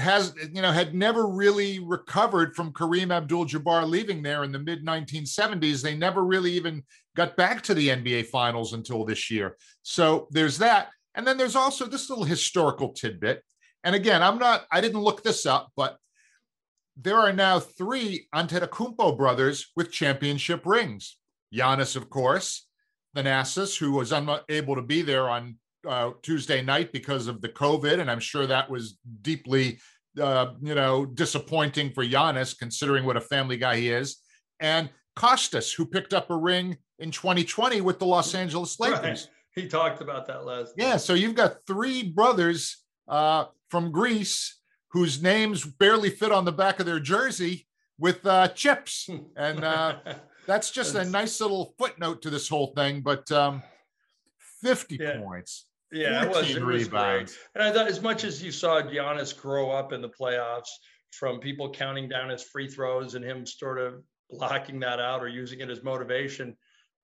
has 0.00 0.34
you 0.50 0.62
know 0.62 0.72
had 0.72 0.94
never 0.94 1.26
really 1.28 1.78
recovered 1.78 2.56
from 2.56 2.72
Kareem 2.72 3.14
Abdul-Jabbar 3.14 3.86
leaving 3.86 4.22
there 4.22 4.44
in 4.44 4.50
the 4.50 4.58
mid 4.58 4.82
1970s. 4.82 5.82
They 5.82 5.94
never 5.94 6.24
really 6.24 6.52
even 6.52 6.84
got 7.14 7.36
back 7.36 7.60
to 7.64 7.74
the 7.74 7.88
NBA 7.88 8.28
Finals 8.28 8.72
until 8.72 9.04
this 9.04 9.30
year. 9.30 9.58
So 9.82 10.26
there's 10.30 10.56
that, 10.56 10.88
and 11.16 11.26
then 11.26 11.36
there's 11.36 11.54
also 11.54 11.84
this 11.84 12.08
little 12.08 12.24
historical 12.24 12.94
tidbit. 12.94 13.42
And 13.84 13.94
again, 13.94 14.22
I'm 14.22 14.38
not 14.38 14.64
I 14.72 14.80
didn't 14.80 15.02
look 15.02 15.22
this 15.22 15.44
up, 15.44 15.68
but 15.76 15.98
there 16.96 17.18
are 17.18 17.34
now 17.34 17.60
three 17.60 18.26
Antetokounmpo 18.34 19.18
brothers 19.18 19.70
with 19.76 19.92
championship 19.92 20.64
rings. 20.64 21.17
Giannis, 21.54 21.96
of 21.96 22.10
course, 22.10 22.66
Thanasis, 23.16 23.78
who 23.78 23.92
was 23.92 24.12
unable 24.12 24.74
to 24.74 24.82
be 24.82 25.02
there 25.02 25.28
on 25.28 25.56
uh, 25.86 26.10
Tuesday 26.22 26.62
night 26.62 26.92
because 26.92 27.26
of 27.26 27.40
the 27.40 27.48
COVID, 27.48 28.00
and 28.00 28.10
I'm 28.10 28.20
sure 28.20 28.46
that 28.46 28.70
was 28.70 28.98
deeply, 29.22 29.78
uh, 30.20 30.54
you 30.60 30.74
know, 30.74 31.06
disappointing 31.06 31.92
for 31.92 32.04
Giannis, 32.04 32.58
considering 32.58 33.04
what 33.04 33.16
a 33.16 33.20
family 33.20 33.56
guy 33.56 33.76
he 33.76 33.90
is. 33.90 34.18
And 34.60 34.90
Kostas, 35.16 35.74
who 35.74 35.86
picked 35.86 36.14
up 36.14 36.30
a 36.30 36.36
ring 36.36 36.76
in 36.98 37.10
2020 37.10 37.80
with 37.80 37.98
the 37.98 38.06
Los 38.06 38.34
Angeles 38.34 38.78
Lakers. 38.78 39.02
Right. 39.02 39.28
He 39.54 39.68
talked 39.68 40.00
about 40.00 40.26
that 40.26 40.44
last. 40.44 40.74
Yeah, 40.76 40.96
so 40.96 41.14
you've 41.14 41.34
got 41.34 41.56
three 41.66 42.04
brothers 42.04 42.84
uh, 43.08 43.46
from 43.70 43.90
Greece 43.90 44.58
whose 44.92 45.22
names 45.22 45.64
barely 45.64 46.10
fit 46.10 46.32
on 46.32 46.44
the 46.44 46.52
back 46.52 46.80
of 46.80 46.86
their 46.86 47.00
jersey 47.00 47.66
with 47.98 48.24
uh, 48.26 48.48
chips, 48.48 49.08
and 49.36 49.64
uh, 49.64 49.96
that's 50.48 50.70
just 50.70 50.94
a 50.94 51.04
nice 51.04 51.42
little 51.42 51.74
footnote 51.78 52.22
to 52.22 52.30
this 52.30 52.48
whole 52.48 52.68
thing. 52.68 53.02
But 53.02 53.30
um, 53.30 53.62
50 54.62 54.96
yeah. 54.96 55.20
points. 55.20 55.66
Yeah, 55.92 56.24
it 56.24 56.30
was, 56.30 56.50
it 56.50 56.64
was 56.64 56.88
great. 56.88 57.38
And 57.54 57.62
I 57.62 57.70
thought, 57.70 57.86
as 57.86 58.02
much 58.02 58.24
as 58.24 58.42
you 58.42 58.50
saw 58.50 58.80
Giannis 58.82 59.38
grow 59.38 59.70
up 59.70 59.92
in 59.92 60.02
the 60.02 60.08
playoffs 60.08 60.70
from 61.12 61.38
people 61.38 61.70
counting 61.70 62.08
down 62.08 62.30
his 62.30 62.42
free 62.42 62.68
throws 62.68 63.14
and 63.14 63.24
him 63.24 63.46
sort 63.46 63.78
of 63.78 64.02
blocking 64.30 64.80
that 64.80 65.00
out 65.00 65.22
or 65.22 65.28
using 65.28 65.60
it 65.60 65.70
as 65.70 65.82
motivation, 65.82 66.56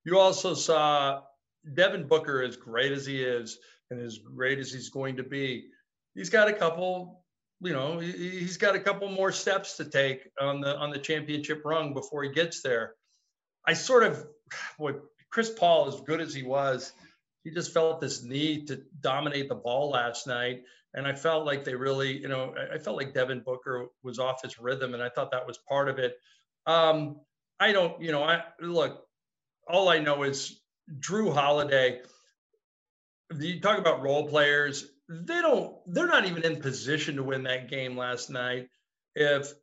you 0.05 0.19
also 0.19 0.53
saw 0.53 1.21
Devin 1.73 2.07
Booker, 2.07 2.43
as 2.43 2.57
great 2.57 2.91
as 2.91 3.05
he 3.05 3.23
is 3.23 3.57
and 3.91 3.99
as 3.99 4.19
great 4.19 4.59
as 4.59 4.71
he's 4.71 4.89
going 4.89 5.17
to 5.17 5.23
be, 5.23 5.67
he's 6.15 6.29
got 6.29 6.47
a 6.47 6.53
couple, 6.53 7.23
you 7.61 7.73
know, 7.73 7.99
he's 7.99 8.57
got 8.57 8.75
a 8.75 8.79
couple 8.79 9.09
more 9.09 9.31
steps 9.31 9.77
to 9.77 9.85
take 9.85 10.29
on 10.39 10.61
the 10.61 10.75
on 10.77 10.91
the 10.91 10.99
championship 10.99 11.61
rung 11.65 11.93
before 11.93 12.23
he 12.23 12.29
gets 12.29 12.61
there. 12.61 12.93
I 13.67 13.73
sort 13.73 14.03
of, 14.03 14.25
what 14.77 15.01
Chris 15.29 15.49
Paul, 15.49 15.87
as 15.87 15.99
good 16.01 16.21
as 16.21 16.33
he 16.33 16.43
was, 16.43 16.91
he 17.43 17.51
just 17.51 17.73
felt 17.73 18.01
this 18.01 18.23
need 18.23 18.67
to 18.67 18.81
dominate 19.01 19.49
the 19.49 19.55
ball 19.55 19.89
last 19.89 20.27
night. 20.27 20.63
And 20.93 21.05
I 21.05 21.13
felt 21.13 21.45
like 21.45 21.65
they 21.65 21.75
really, 21.75 22.17
you 22.17 22.27
know, 22.27 22.55
I 22.73 22.77
felt 22.77 22.95
like 22.95 23.13
Devin 23.13 23.41
Booker 23.45 23.87
was 24.01 24.17
off 24.17 24.41
his 24.41 24.57
rhythm, 24.57 24.93
and 24.93 25.03
I 25.03 25.09
thought 25.09 25.31
that 25.31 25.45
was 25.45 25.57
part 25.57 25.89
of 25.89 25.99
it. 25.99 26.15
Um, 26.65 27.19
I 27.59 27.73
don't, 27.73 28.01
you 28.01 28.11
know, 28.11 28.23
I 28.23 28.43
look, 28.61 29.05
all 29.67 29.89
I 29.89 29.99
know 29.99 30.23
is 30.23 30.59
Jrue 30.99 31.33
Holiday. 31.33 32.01
You 33.37 33.59
talk 33.59 33.77
about 33.77 34.01
role 34.01 34.27
players, 34.27 34.87
they 35.09 35.41
don't, 35.41 35.75
they're 35.87 36.07
not 36.07 36.25
even 36.25 36.43
in 36.43 36.61
position 36.61 37.17
to 37.17 37.23
win 37.23 37.43
that 37.43 37.69
game 37.69 37.97
last 37.97 38.29
night. 38.29 38.69
If 39.15 39.53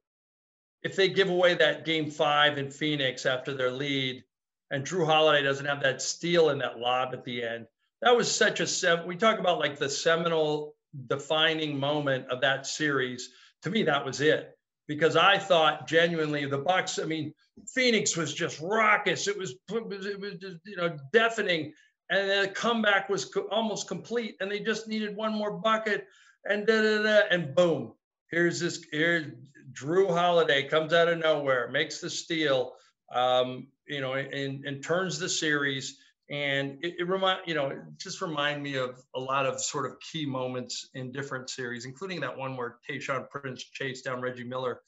if 0.82 0.96
they 0.96 1.08
give 1.08 1.30
away 1.30 1.54
that 1.54 1.84
game 1.84 2.10
five 2.10 2.58
in 2.58 2.70
Phoenix 2.70 3.26
after 3.26 3.54
their 3.54 3.70
lead, 3.70 4.24
and 4.70 4.84
Jrue 4.84 5.06
Holiday 5.06 5.42
doesn't 5.42 5.66
have 5.66 5.82
that 5.82 6.02
steal 6.02 6.50
in 6.50 6.58
that 6.58 6.78
lob 6.78 7.12
at 7.12 7.24
the 7.24 7.42
end, 7.42 7.66
that 8.00 8.16
was 8.16 8.34
such 8.34 8.60
a. 8.60 9.04
We 9.06 9.16
talk 9.16 9.38
about 9.38 9.58
like 9.58 9.78
the 9.78 9.88
seminal 9.88 10.74
defining 11.08 11.78
moment 11.78 12.28
of 12.28 12.40
that 12.40 12.66
series. 12.66 13.30
To 13.62 13.70
me, 13.70 13.84
that 13.84 14.04
was 14.04 14.20
it 14.20 14.56
because 14.88 15.16
I 15.16 15.38
thought 15.38 15.86
genuinely 15.86 16.44
the 16.46 16.58
Bucks. 16.58 16.98
I 16.98 17.04
mean, 17.04 17.32
Phoenix 17.72 18.16
was 18.16 18.34
just 18.34 18.60
raucous. 18.60 19.28
It 19.28 19.38
was 19.38 19.54
it 19.70 20.20
was 20.20 20.34
just, 20.40 20.56
you 20.64 20.76
know 20.76 20.96
deafening, 21.12 21.72
and 22.10 22.28
the 22.28 22.48
comeback 22.48 23.08
was 23.08 23.26
co- 23.26 23.48
almost 23.50 23.86
complete. 23.86 24.36
And 24.40 24.50
they 24.50 24.60
just 24.60 24.88
needed 24.88 25.14
one 25.14 25.32
more 25.32 25.52
bucket, 25.52 26.06
and 26.44 26.66
da 26.66 26.82
da 26.82 27.02
da, 27.02 27.20
and 27.30 27.54
boom, 27.54 27.92
here's 28.30 28.58
this 28.58 28.84
here's 28.90 29.26
Jrue 29.72 30.08
Holiday 30.08 30.68
comes 30.68 30.92
out 30.92 31.08
of 31.08 31.18
nowhere, 31.18 31.68
makes 31.70 32.00
the 32.00 32.10
steal, 32.10 32.74
um, 33.12 33.68
you 33.86 34.00
know, 34.00 34.14
and, 34.14 34.64
and 34.64 34.82
turns 34.82 35.18
the 35.18 35.28
series. 35.28 35.98
And 36.30 36.78
it, 36.82 36.94
it 36.98 37.08
remind 37.08 37.40
you 37.46 37.54
know, 37.54 37.72
just 37.98 38.20
remind 38.22 38.62
me 38.62 38.76
of 38.76 39.02
a 39.14 39.20
lot 39.20 39.44
of 39.44 39.60
sort 39.60 39.86
of 39.86 39.98
key 40.00 40.24
moments 40.24 40.88
in 40.94 41.12
different 41.12 41.50
series, 41.50 41.84
including 41.84 42.20
that 42.20 42.36
one 42.36 42.56
where 42.56 42.76
Tayshaun 42.88 43.28
Prince 43.28 43.64
chased 43.64 44.04
down 44.04 44.20
Reggie 44.20 44.44
Miller 44.44 44.80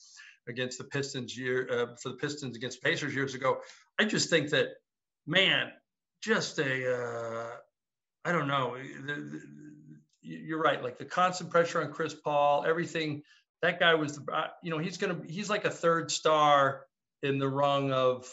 against 0.48 0.78
the 0.78 0.84
Pistons 0.84 1.36
year 1.36 1.68
uh, 1.70 1.96
for 2.00 2.10
the 2.10 2.16
Pistons 2.16 2.56
against 2.56 2.82
Pacers 2.82 3.14
years 3.14 3.34
ago. 3.34 3.58
I 3.98 4.04
just 4.04 4.30
think 4.30 4.50
that, 4.50 4.68
man, 5.26 5.70
just 6.22 6.58
a 6.58 6.94
uh, 6.94 7.50
I 8.24 8.32
don't 8.32 8.48
know. 8.48 8.76
The, 9.06 9.14
the, 9.14 9.42
you're 10.22 10.62
right. 10.62 10.82
Like 10.82 10.96
the 10.98 11.04
constant 11.04 11.50
pressure 11.50 11.82
on 11.82 11.92
Chris 11.92 12.14
Paul, 12.14 12.64
everything 12.66 13.22
that 13.64 13.80
guy 13.80 13.94
was, 13.94 14.20
you 14.62 14.70
know, 14.70 14.78
he's 14.78 14.98
gonna, 14.98 15.18
he's 15.26 15.48
like 15.48 15.64
a 15.64 15.70
third 15.70 16.10
star 16.10 16.84
in 17.22 17.38
the 17.38 17.48
rung 17.48 17.92
of, 17.92 18.30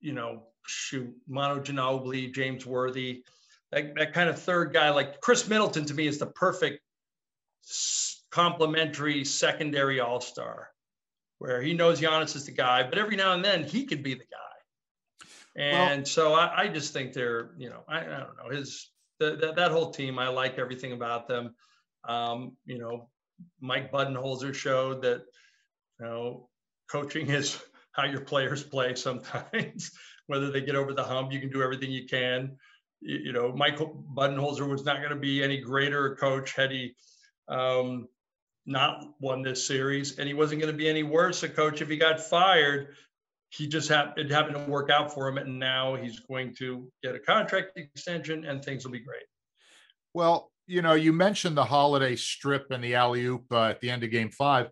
you 0.00 0.12
know, 0.12 0.44
shoot, 0.64 1.12
Manu 1.28 1.60
Ginobili, 1.60 2.32
James 2.32 2.64
Worthy, 2.64 3.24
that, 3.72 3.92
that 3.96 4.12
kind 4.12 4.30
of 4.30 4.40
third 4.40 4.72
guy. 4.72 4.90
Like 4.90 5.20
Khris 5.20 5.48
Middleton 5.48 5.84
to 5.86 5.94
me 5.94 6.06
is 6.06 6.18
the 6.18 6.26
perfect 6.26 6.80
complementary 8.30 9.24
secondary 9.24 9.98
all 9.98 10.20
star, 10.20 10.68
where 11.38 11.60
he 11.60 11.74
knows 11.74 12.00
Giannis 12.00 12.36
is 12.36 12.46
the 12.46 12.52
guy, 12.52 12.84
but 12.84 12.98
every 12.98 13.16
now 13.16 13.32
and 13.32 13.44
then 13.44 13.64
he 13.64 13.84
could 13.84 14.04
be 14.04 14.14
the 14.14 14.20
guy. 14.20 15.60
And 15.60 16.02
well, 16.02 16.06
so 16.06 16.34
I, 16.34 16.62
I, 16.62 16.68
just 16.68 16.92
think 16.92 17.12
they're, 17.12 17.50
you 17.58 17.68
know, 17.68 17.82
I, 17.88 17.98
I 17.98 18.20
don't 18.20 18.36
know 18.36 18.56
his 18.56 18.90
the, 19.18 19.36
the, 19.36 19.52
that 19.54 19.72
whole 19.72 19.90
team. 19.90 20.20
I 20.20 20.28
like 20.28 20.56
everything 20.58 20.92
about 20.92 21.26
them. 21.26 21.54
Um, 22.08 22.56
you 22.64 22.78
know, 22.78 23.08
Mike 23.60 23.92
Budenholzer 23.92 24.54
showed 24.54 25.02
that 25.02 25.22
you 25.98 26.06
know 26.06 26.48
coaching 26.90 27.28
is 27.28 27.58
how 27.92 28.04
your 28.04 28.20
players 28.20 28.62
play 28.62 28.94
sometimes. 28.94 29.90
Whether 30.28 30.50
they 30.50 30.60
get 30.60 30.76
over 30.76 30.94
the 30.94 31.02
hump, 31.02 31.32
you 31.32 31.40
can 31.40 31.50
do 31.50 31.62
everything 31.62 31.90
you 31.90 32.06
can. 32.06 32.56
You, 33.00 33.18
you 33.18 33.32
know, 33.32 33.52
Michael 33.52 34.04
Budenholzer 34.16 34.68
was 34.68 34.84
not 34.84 34.98
going 34.98 35.10
to 35.10 35.16
be 35.16 35.42
any 35.42 35.60
greater 35.60 36.14
coach 36.14 36.54
had 36.54 36.70
he 36.70 36.94
um, 37.48 38.06
not 38.66 39.04
won 39.20 39.42
this 39.42 39.66
series, 39.66 40.18
and 40.18 40.28
he 40.28 40.34
wasn't 40.34 40.60
going 40.60 40.72
to 40.72 40.78
be 40.78 40.88
any 40.88 41.02
worse 41.02 41.42
a 41.42 41.48
coach 41.48 41.82
if 41.82 41.88
he 41.88 41.96
got 41.96 42.20
fired. 42.20 42.94
He 43.50 43.66
just 43.66 43.88
happened 43.88 44.26
it 44.26 44.32
happened 44.32 44.54
to 44.54 44.70
work 44.70 44.90
out 44.90 45.12
for 45.12 45.28
him, 45.28 45.38
and 45.38 45.58
now 45.58 45.96
he's 45.96 46.20
going 46.20 46.54
to 46.56 46.88
get 47.02 47.14
a 47.14 47.18
contract 47.18 47.76
extension, 47.76 48.44
and 48.44 48.64
things 48.64 48.84
will 48.84 48.92
be 48.92 49.00
great. 49.00 49.24
Well, 50.14 50.51
you 50.66 50.82
know, 50.82 50.94
you 50.94 51.12
mentioned 51.12 51.56
the 51.56 51.64
holiday 51.64 52.16
strip 52.16 52.70
and 52.70 52.82
the 52.82 52.94
alley 52.94 53.24
oop 53.24 53.44
uh, 53.50 53.64
at 53.64 53.80
the 53.80 53.90
end 53.90 54.04
of 54.04 54.10
game 54.10 54.30
five. 54.30 54.68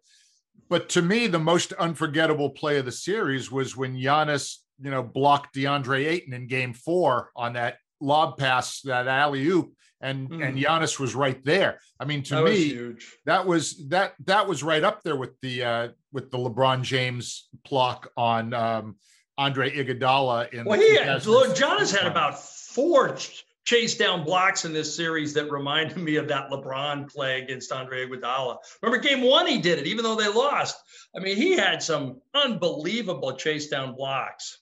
But 0.69 0.89
to 0.91 1.03
me, 1.03 1.27
the 1.27 1.39
most 1.39 1.73
unforgettable 1.73 2.51
play 2.51 2.79
of 2.79 2.85
the 2.85 2.93
series 2.93 3.51
was 3.51 3.77
when 3.77 3.97
Giannis, 3.97 4.59
you 4.81 4.91
know, 4.91 5.03
blocked 5.03 5.55
DeAndre 5.55 6.07
Ayton 6.07 6.33
in 6.33 6.47
game 6.47 6.75
four 6.75 7.31
on 7.35 7.55
that 7.55 7.79
lob 8.01 8.39
pass, 8.39 8.81
that 8.83 9.09
alley 9.09 9.45
oop, 9.47 9.73
and 10.01 10.31
mm. 10.31 10.47
and 10.47 10.57
Giannis 10.57 10.99
was 10.99 11.15
right 11.15 11.45
there. 11.45 11.81
I 11.99 12.05
mean, 12.05 12.23
to 12.25 12.37
that 12.37 12.45
me, 12.45 12.95
that 13.27 13.47
was 13.47 13.89
that 13.89 14.15
that 14.27 14.47
was 14.47 14.63
right 14.63 14.83
up 14.83 15.03
there 15.03 15.17
with 15.17 15.39
the 15.43 15.65
uh, 15.65 15.89
with 16.13 16.31
the 16.31 16.39
LeBron 16.39 16.83
James 16.83 17.49
block 17.69 18.11
on 18.17 18.55
um, 18.55 18.97
Andre 19.37 19.71
Iguodala 19.71 20.53
in. 20.53 20.65
Well, 20.65 20.81
he 20.81 20.97
had, 20.97 21.27
look, 21.27 21.57
Giannis 21.57 21.97
had 21.97 22.07
about 22.07 22.43
four 22.43 23.17
chase 23.65 23.97
down 23.97 24.25
blocks 24.25 24.65
in 24.65 24.73
this 24.73 24.95
series 24.95 25.35
that 25.35 25.51
reminded 25.51 25.97
me 25.97 26.17
of 26.17 26.29
that 26.29 26.51
LeBron 26.51 27.11
play 27.11 27.43
against 27.43 27.71
Andre 27.73 28.07
Iguodala. 28.07 28.57
Remember 28.83 29.03
game 29.03 29.23
one, 29.23 29.47
he 29.47 29.59
did 29.59 29.79
it, 29.79 29.87
even 29.87 30.05
though 30.05 30.17
they 30.17 30.29
lost. 30.29 30.77
I 31.17 31.21
mean, 31.21 31.37
he 31.37 31.57
had 31.57 31.83
some 31.83 32.21
unbelievable 32.35 33.37
chase 33.37 33.69
down 33.69 33.95
blocks. 33.95 34.59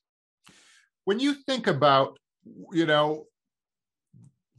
When 1.05 1.21
you 1.21 1.35
think 1.35 1.67
about, 1.67 2.19
you 2.73 2.87
know, 2.87 3.27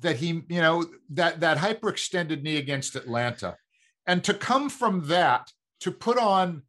that 0.01 0.15
he, 0.15 0.43
you 0.48 0.62
know, 0.62 0.86
that 1.10 1.41
that 1.41 1.58
hyperextended 1.58 2.41
knee 2.41 2.58
against 2.58 2.96
Atlanta, 2.96 3.58
and 4.08 4.24
to 4.24 4.34
come 4.34 4.69
from 4.69 5.08
that 5.08 5.51
to 5.81 5.91
put 5.91 6.17
on 6.17 6.63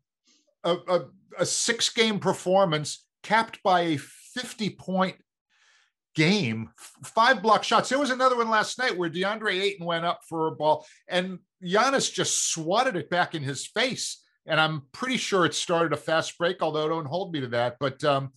a, 0.64 0.76
a, 0.88 1.00
a 1.38 1.46
six 1.46 1.88
game 1.88 2.18
performance 2.18 3.06
capped 3.22 3.62
by 3.62 3.80
a 3.80 3.96
50 3.96 4.70
point 4.70 5.16
game, 6.14 6.70
five 7.04 7.42
block 7.42 7.64
shots. 7.64 7.88
There 7.88 7.98
was 7.98 8.10
another 8.10 8.36
one 8.36 8.50
last 8.50 8.78
night 8.78 8.96
where 8.96 9.10
DeAndre 9.10 9.60
Ayton 9.60 9.86
went 9.86 10.04
up 10.04 10.20
for 10.28 10.48
a 10.48 10.52
ball 10.52 10.86
and 11.08 11.38
Giannis 11.64 12.12
just 12.12 12.50
swatted 12.52 12.96
it 12.96 13.10
back 13.10 13.34
in 13.34 13.42
his 13.42 13.66
face. 13.66 14.22
And 14.46 14.60
I'm 14.60 14.82
pretty 14.92 15.16
sure 15.16 15.44
it 15.44 15.54
started 15.54 15.92
a 15.92 15.96
fast 15.96 16.36
break, 16.38 16.62
although 16.62 16.88
don't 16.88 17.06
hold 17.06 17.32
me 17.32 17.40
to 17.40 17.48
that. 17.48 17.76
But 17.78 18.02
um, 18.04 18.32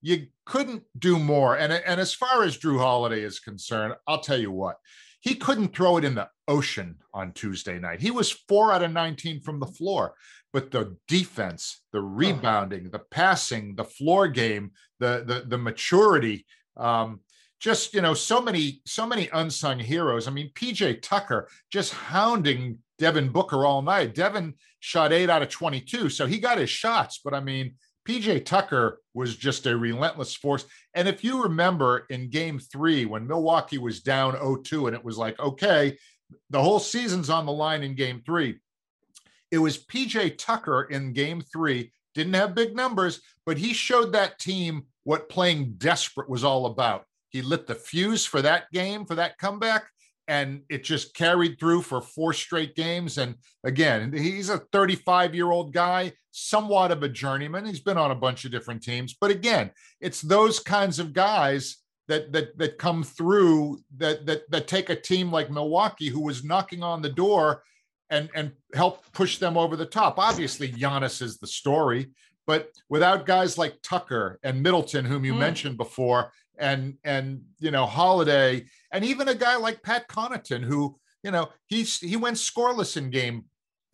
you 0.00 0.26
couldn't 0.46 0.84
do 0.98 1.18
more. 1.18 1.56
And, 1.56 1.72
and 1.72 2.00
as 2.00 2.14
far 2.14 2.44
as 2.44 2.56
Jrue 2.56 2.78
Holiday 2.78 3.22
is 3.22 3.40
concerned, 3.40 3.94
I'll 4.06 4.20
tell 4.20 4.38
you 4.38 4.52
what, 4.52 4.76
he 5.20 5.34
couldn't 5.34 5.74
throw 5.74 5.98
it 5.98 6.04
in 6.04 6.14
the 6.14 6.28
ocean 6.48 6.96
on 7.12 7.32
Tuesday 7.32 7.78
night. 7.78 8.00
He 8.00 8.10
was 8.10 8.30
four 8.30 8.72
out 8.72 8.82
of 8.82 8.92
19 8.92 9.40
from 9.40 9.60
the 9.60 9.66
floor 9.66 10.14
but 10.52 10.70
the 10.70 10.96
defense, 11.06 11.80
the 11.92 12.00
rebounding, 12.00 12.90
the 12.90 12.98
passing, 12.98 13.74
the 13.76 13.84
floor 13.84 14.28
game, 14.28 14.72
the 14.98 15.24
the 15.26 15.44
the 15.46 15.58
maturity, 15.58 16.46
um, 16.80 17.20
just 17.60 17.94
you 17.94 18.00
know, 18.00 18.14
so 18.14 18.40
many 18.40 18.80
so 18.86 19.06
many 19.06 19.28
unsung 19.32 19.78
heroes. 19.78 20.26
I 20.26 20.30
mean, 20.30 20.50
PJ 20.54 21.02
Tucker 21.02 21.48
just 21.70 21.92
hounding 21.92 22.78
Devin 22.98 23.28
Booker 23.28 23.66
all 23.66 23.82
night. 23.82 24.14
Devin 24.14 24.54
shot 24.80 25.12
eight 25.12 25.30
out 25.30 25.42
of 25.42 25.50
22, 25.50 26.08
so 26.08 26.26
he 26.26 26.38
got 26.38 26.58
his 26.58 26.70
shots, 26.70 27.20
but 27.22 27.34
I 27.34 27.40
mean. 27.40 27.74
PJ 28.08 28.46
Tucker 28.46 28.98
was 29.12 29.36
just 29.36 29.66
a 29.66 29.76
relentless 29.76 30.34
force. 30.34 30.64
And 30.94 31.06
if 31.06 31.22
you 31.22 31.42
remember 31.42 32.06
in 32.08 32.30
game 32.30 32.58
three, 32.58 33.04
when 33.04 33.26
Milwaukee 33.28 33.76
was 33.76 34.00
down 34.00 34.32
0 34.32 34.56
2, 34.56 34.86
and 34.86 34.96
it 34.96 35.04
was 35.04 35.18
like, 35.18 35.38
okay, 35.38 35.98
the 36.48 36.62
whole 36.62 36.80
season's 36.80 37.30
on 37.30 37.46
the 37.46 37.52
line 37.52 37.82
in 37.82 37.94
game 37.94 38.22
three, 38.24 38.58
it 39.50 39.58
was 39.58 39.84
PJ 39.84 40.38
Tucker 40.38 40.84
in 40.84 41.12
game 41.12 41.42
three, 41.52 41.92
didn't 42.14 42.34
have 42.34 42.54
big 42.54 42.74
numbers, 42.74 43.20
but 43.44 43.58
he 43.58 43.72
showed 43.72 44.12
that 44.12 44.38
team 44.38 44.86
what 45.10 45.28
playing 45.28 45.74
desperate 45.76 46.30
was 46.30 46.44
all 46.44 46.66
about. 46.66 47.04
He 47.30 47.42
lit 47.42 47.66
the 47.66 47.74
fuse 47.74 48.24
for 48.24 48.42
that 48.42 48.70
game, 48.72 49.04
for 49.04 49.16
that 49.16 49.38
comeback, 49.38 49.88
and 50.28 50.62
it 50.68 50.84
just 50.84 51.16
carried 51.16 51.58
through 51.58 51.82
for 51.82 52.00
four 52.00 52.32
straight 52.32 52.76
games. 52.76 53.18
And 53.18 53.34
again, 53.64 54.12
he's 54.12 54.50
a 54.50 54.58
35 54.70 55.34
year 55.34 55.50
old 55.50 55.72
guy, 55.72 56.12
somewhat 56.30 56.92
of 56.92 57.02
a 57.02 57.08
journeyman. 57.08 57.66
He's 57.66 57.80
been 57.80 57.98
on 57.98 58.12
a 58.12 58.22
bunch 58.26 58.44
of 58.44 58.52
different 58.52 58.84
teams, 58.84 59.16
but 59.20 59.32
again, 59.32 59.72
it's 60.00 60.22
those 60.22 60.60
kinds 60.60 61.00
of 61.00 61.12
guys 61.12 61.78
that 62.06 62.30
that 62.30 62.56
that 62.58 62.78
come 62.78 63.02
through 63.02 63.80
that 63.96 64.26
that 64.26 64.48
that 64.52 64.68
take 64.68 64.90
a 64.90 64.94
team 64.94 65.32
like 65.32 65.50
Milwaukee, 65.50 66.08
who 66.08 66.22
was 66.22 66.44
knocking 66.44 66.84
on 66.84 67.02
the 67.02 67.10
door 67.24 67.64
and 68.10 68.30
and 68.36 68.52
help 68.74 69.10
push 69.12 69.38
them 69.38 69.56
over 69.56 69.74
the 69.74 69.86
top. 69.86 70.20
Obviously, 70.20 70.68
Giannis 70.70 71.20
is 71.20 71.38
the 71.38 71.48
story, 71.48 72.12
but 72.46 72.70
without 72.88 73.26
guys 73.26 73.58
like 73.58 73.76
Tucker 73.82 74.38
and 74.42 74.62
Middleton, 74.62 75.04
whom 75.04 75.24
you 75.24 75.34
mm. 75.34 75.38
mentioned 75.38 75.76
before, 75.76 76.32
and 76.58 76.96
and 77.04 77.42
you 77.58 77.70
know 77.70 77.86
Holiday, 77.86 78.66
and 78.92 79.04
even 79.04 79.28
a 79.28 79.34
guy 79.34 79.56
like 79.56 79.82
Pat 79.82 80.08
Connaughton, 80.08 80.62
who 80.62 80.98
you 81.22 81.30
know 81.30 81.48
he's 81.66 81.98
he 81.98 82.16
went 82.16 82.36
scoreless 82.36 82.96
in 82.96 83.10
game 83.10 83.44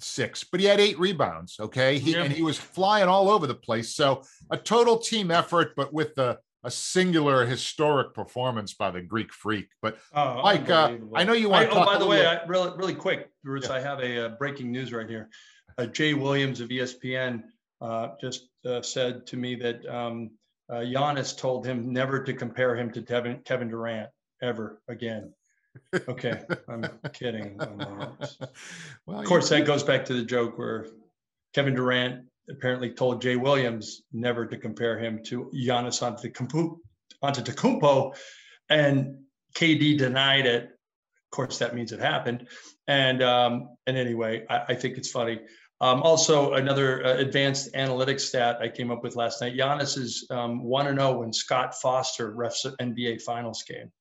six, 0.00 0.44
but 0.44 0.60
he 0.60 0.66
had 0.66 0.80
eight 0.80 0.98
rebounds. 0.98 1.56
Okay, 1.60 1.98
he, 1.98 2.12
yeah. 2.12 2.22
and 2.24 2.32
he 2.32 2.42
was 2.42 2.58
flying 2.58 3.08
all 3.08 3.30
over 3.30 3.46
the 3.46 3.54
place. 3.54 3.94
So 3.94 4.22
a 4.50 4.56
total 4.56 4.98
team 4.98 5.30
effort, 5.30 5.74
but 5.76 5.92
with 5.92 6.14
the 6.14 6.38
a 6.66 6.70
singular 6.70 7.46
historic 7.46 8.12
performance 8.12 8.74
by 8.74 8.90
the 8.90 9.00
Greek 9.00 9.32
freak. 9.32 9.68
But 9.80 9.98
oh, 10.12 10.42
Mike, 10.42 10.68
uh, 10.68 10.96
I 11.14 11.22
know 11.22 11.32
you 11.32 11.48
want. 11.48 11.70
I, 11.70 11.70
oh, 11.70 11.84
by 11.84 11.96
the 11.96 12.06
way, 12.06 12.26
I, 12.26 12.44
really, 12.46 12.76
really 12.76 12.94
quick, 12.94 13.30
Bruce, 13.44 13.68
yeah. 13.68 13.74
I 13.74 13.80
have 13.80 14.00
a, 14.00 14.26
uh, 14.26 14.28
breaking 14.30 14.72
news 14.72 14.92
right 14.92 15.08
here. 15.08 15.30
Uh, 15.78 15.86
Jay 15.86 16.12
Williams 16.14 16.60
of 16.60 16.68
ESPN 16.68 17.44
uh, 17.80 18.08
just 18.20 18.48
uh, 18.64 18.82
said 18.82 19.26
to 19.28 19.36
me 19.36 19.54
that 19.56 19.86
um, 19.86 20.30
uh, 20.70 20.76
Giannis 20.76 21.36
told 21.36 21.66
him 21.66 21.92
never 21.92 22.22
to 22.24 22.32
compare 22.32 22.76
him 22.76 22.90
to 22.92 23.02
Kevin, 23.02 23.40
Kevin 23.44 23.68
Durant 23.68 24.10
ever 24.42 24.80
again. 24.88 25.32
Okay, 26.08 26.40
I'm 26.68 26.84
kidding. 27.12 27.58
well, 29.06 29.20
of 29.20 29.24
course, 29.26 29.48
that 29.50 29.66
goes 29.66 29.82
back 29.82 30.06
to 30.06 30.14
the 30.14 30.24
joke 30.24 30.58
where 30.58 30.86
Kevin 31.54 31.74
Durant 31.74 32.26
apparently 32.48 32.90
told 32.90 33.20
Jay 33.20 33.36
Williams 33.36 34.02
never 34.12 34.46
to 34.46 34.56
compare 34.56 34.98
him 34.98 35.22
to 35.24 35.50
Giannis 35.54 36.00
Antetokounmpo, 37.22 38.16
and 38.68 39.18
KD 39.54 39.98
denied 39.98 40.46
it. 40.46 40.64
Of 40.64 41.30
course, 41.30 41.58
that 41.58 41.74
means 41.74 41.92
it 41.92 42.00
happened. 42.00 42.48
And 42.86 43.22
um, 43.22 43.76
and 43.86 43.96
anyway, 43.96 44.44
I, 44.48 44.64
I 44.68 44.74
think 44.74 44.96
it's 44.96 45.10
funny. 45.10 45.40
Um, 45.80 46.02
also, 46.02 46.54
another 46.54 47.04
uh, 47.04 47.16
advanced 47.16 47.72
analytics 47.74 48.20
stat 48.20 48.58
I 48.60 48.68
came 48.68 48.90
up 48.90 49.02
with 49.02 49.14
last 49.14 49.42
night: 49.42 49.56
Giannis 49.56 49.98
is 49.98 50.26
um, 50.30 50.62
one 50.62 50.86
and 50.86 50.98
zero 50.98 51.10
oh 51.10 51.18
when 51.18 51.32
Scott 51.32 51.74
Foster 51.74 52.34
refs 52.34 52.64
an 52.64 52.94
NBA 52.94 53.22
Finals 53.22 53.62
game. 53.62 53.92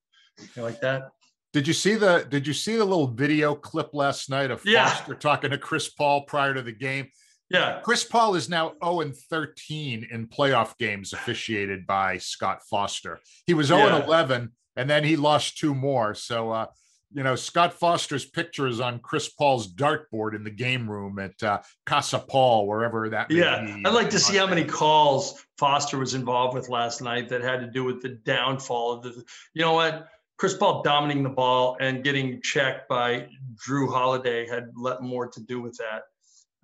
You 0.54 0.62
like 0.62 0.80
that? 0.80 1.10
Did 1.52 1.66
you 1.68 1.74
see 1.74 1.94
the 1.94 2.26
Did 2.28 2.46
you 2.46 2.54
see 2.54 2.76
the 2.76 2.84
little 2.84 3.08
video 3.08 3.54
clip 3.54 3.90
last 3.92 4.30
night 4.30 4.50
of 4.50 4.64
yeah. 4.64 4.88
Foster 4.88 5.14
talking 5.14 5.50
to 5.50 5.58
Chris 5.58 5.88
Paul 5.88 6.22
prior 6.22 6.54
to 6.54 6.62
the 6.62 6.72
game? 6.72 7.08
Yeah. 7.50 7.80
Chris 7.82 8.04
Paul 8.04 8.34
is 8.34 8.48
now 8.48 8.72
0 8.82 9.00
and 9.00 9.16
13 9.16 10.08
in 10.10 10.26
playoff 10.26 10.76
games 10.78 11.12
officiated 11.12 11.86
by 11.86 12.18
Scott 12.18 12.62
Foster. 12.68 13.20
He 13.46 13.54
was 13.54 13.68
0 13.68 13.86
and 13.86 14.04
11, 14.04 14.52
and 14.74 14.90
then 14.90 15.04
he 15.04 15.16
lost 15.16 15.56
two 15.58 15.74
more. 15.74 16.14
So, 16.14 16.50
uh, 16.50 16.66
you 17.12 17.22
know, 17.22 17.36
Scott 17.36 17.72
Foster's 17.72 18.24
picture 18.24 18.66
is 18.66 18.80
on 18.80 18.98
Chris 18.98 19.28
Paul's 19.28 19.72
dartboard 19.72 20.34
in 20.34 20.44
the 20.44 20.50
game 20.50 20.90
room 20.90 21.18
at 21.18 21.40
uh, 21.42 21.60
Casa 21.84 22.18
Paul, 22.18 22.66
wherever 22.66 23.08
that. 23.10 23.30
yeah, 23.30 23.64
be. 23.64 23.82
I'd 23.84 23.94
like 23.94 24.10
to 24.10 24.18
see 24.18 24.36
how 24.36 24.46
many 24.46 24.64
calls 24.64 25.44
Foster 25.58 25.98
was 25.98 26.14
involved 26.14 26.54
with 26.54 26.68
last 26.68 27.00
night 27.00 27.28
that 27.28 27.42
had 27.42 27.60
to 27.60 27.66
do 27.66 27.84
with 27.84 28.02
the 28.02 28.10
downfall 28.10 28.92
of 28.92 29.02
the. 29.02 29.24
You 29.54 29.62
know 29.62 29.72
what? 29.72 30.08
Chris 30.38 30.54
Paul 30.54 30.82
dominating 30.82 31.22
the 31.22 31.30
ball 31.30 31.76
and 31.80 32.04
getting 32.04 32.42
checked 32.42 32.88
by 32.88 33.28
Jrue 33.54 33.90
Holiday 33.90 34.46
had 34.46 34.70
let 34.76 35.00
more 35.02 35.28
to 35.28 35.40
do 35.40 35.62
with 35.62 35.78
that 35.78 36.02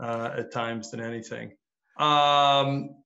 uh, 0.05 0.35
at 0.37 0.53
times 0.53 0.91
than 0.91 1.01
anything. 1.01 1.53
Um, 1.97 2.97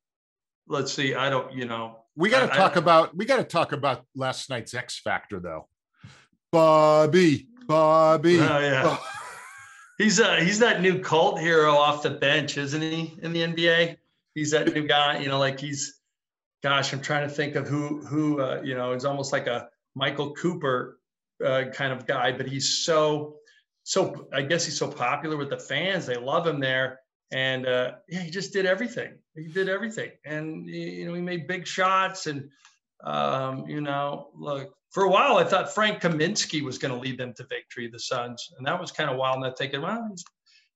let's 0.66 0.92
see. 0.92 1.14
I 1.14 1.30
don't, 1.30 1.52
you 1.52 1.66
know, 1.66 1.98
we 2.16 2.30
got 2.30 2.50
to 2.50 2.56
talk 2.56 2.76
I, 2.76 2.80
about, 2.80 3.16
we 3.16 3.26
got 3.26 3.36
to 3.36 3.44
talk 3.44 3.72
about 3.72 4.04
last 4.16 4.50
night's 4.50 4.74
X 4.74 4.98
factor 4.98 5.38
though. 5.38 5.68
Bobby, 6.56 7.48
Bobby. 7.66 8.40
Oh 8.40 8.58
yeah. 8.58 8.96
he's 9.98 10.18
uh 10.18 10.36
he's 10.36 10.60
that 10.60 10.80
new 10.80 11.00
cult 11.00 11.38
hero 11.38 11.74
off 11.74 12.02
the 12.02 12.08
bench, 12.10 12.56
isn't 12.56 12.80
he? 12.80 13.14
In 13.22 13.34
the 13.34 13.40
NBA, 13.40 13.98
he's 14.34 14.52
that 14.52 14.72
new 14.72 14.86
guy. 14.86 15.18
You 15.18 15.28
know, 15.28 15.38
like 15.38 15.60
he's, 15.60 16.00
gosh, 16.62 16.94
I'm 16.94 17.02
trying 17.02 17.28
to 17.28 17.34
think 17.34 17.56
of 17.56 17.68
who 17.68 18.00
who 18.06 18.40
uh, 18.40 18.62
you 18.64 18.74
know 18.74 18.92
is 18.92 19.04
almost 19.04 19.34
like 19.34 19.46
a 19.46 19.68
Michael 19.94 20.32
Cooper 20.32 20.98
uh, 21.44 21.64
kind 21.74 21.92
of 21.92 22.06
guy, 22.06 22.32
but 22.32 22.48
he's 22.48 22.78
so 22.78 23.36
so 23.82 24.26
I 24.32 24.40
guess 24.40 24.64
he's 24.64 24.78
so 24.78 24.90
popular 24.90 25.36
with 25.36 25.50
the 25.50 25.58
fans. 25.58 26.06
They 26.06 26.16
love 26.16 26.46
him 26.46 26.58
there. 26.58 27.00
And 27.32 27.66
uh, 27.66 27.92
yeah, 28.08 28.20
he 28.20 28.30
just 28.30 28.54
did 28.54 28.64
everything. 28.64 29.18
He 29.34 29.48
did 29.48 29.68
everything. 29.68 30.12
And, 30.24 30.66
you 30.66 31.06
know, 31.06 31.14
he 31.14 31.20
made 31.20 31.46
big 31.48 31.66
shots. 31.66 32.26
And, 32.26 32.48
um, 33.02 33.66
you 33.66 33.80
know, 33.80 34.30
look, 34.34 34.75
for 34.90 35.04
a 35.04 35.10
while, 35.10 35.36
I 35.36 35.44
thought 35.44 35.74
Frank 35.74 36.00
Kaminsky 36.00 36.62
was 36.62 36.78
going 36.78 36.94
to 36.94 37.00
lead 37.00 37.18
them 37.18 37.34
to 37.34 37.46
victory, 37.50 37.88
the 37.88 37.98
Suns. 37.98 38.52
And 38.56 38.66
that 38.66 38.80
was 38.80 38.90
kind 38.90 39.10
of 39.10 39.16
wild. 39.16 39.36
And 39.36 39.46
I'm 39.46 39.54
thinking, 39.54 39.82
well, 39.82 40.06
he's, 40.10 40.24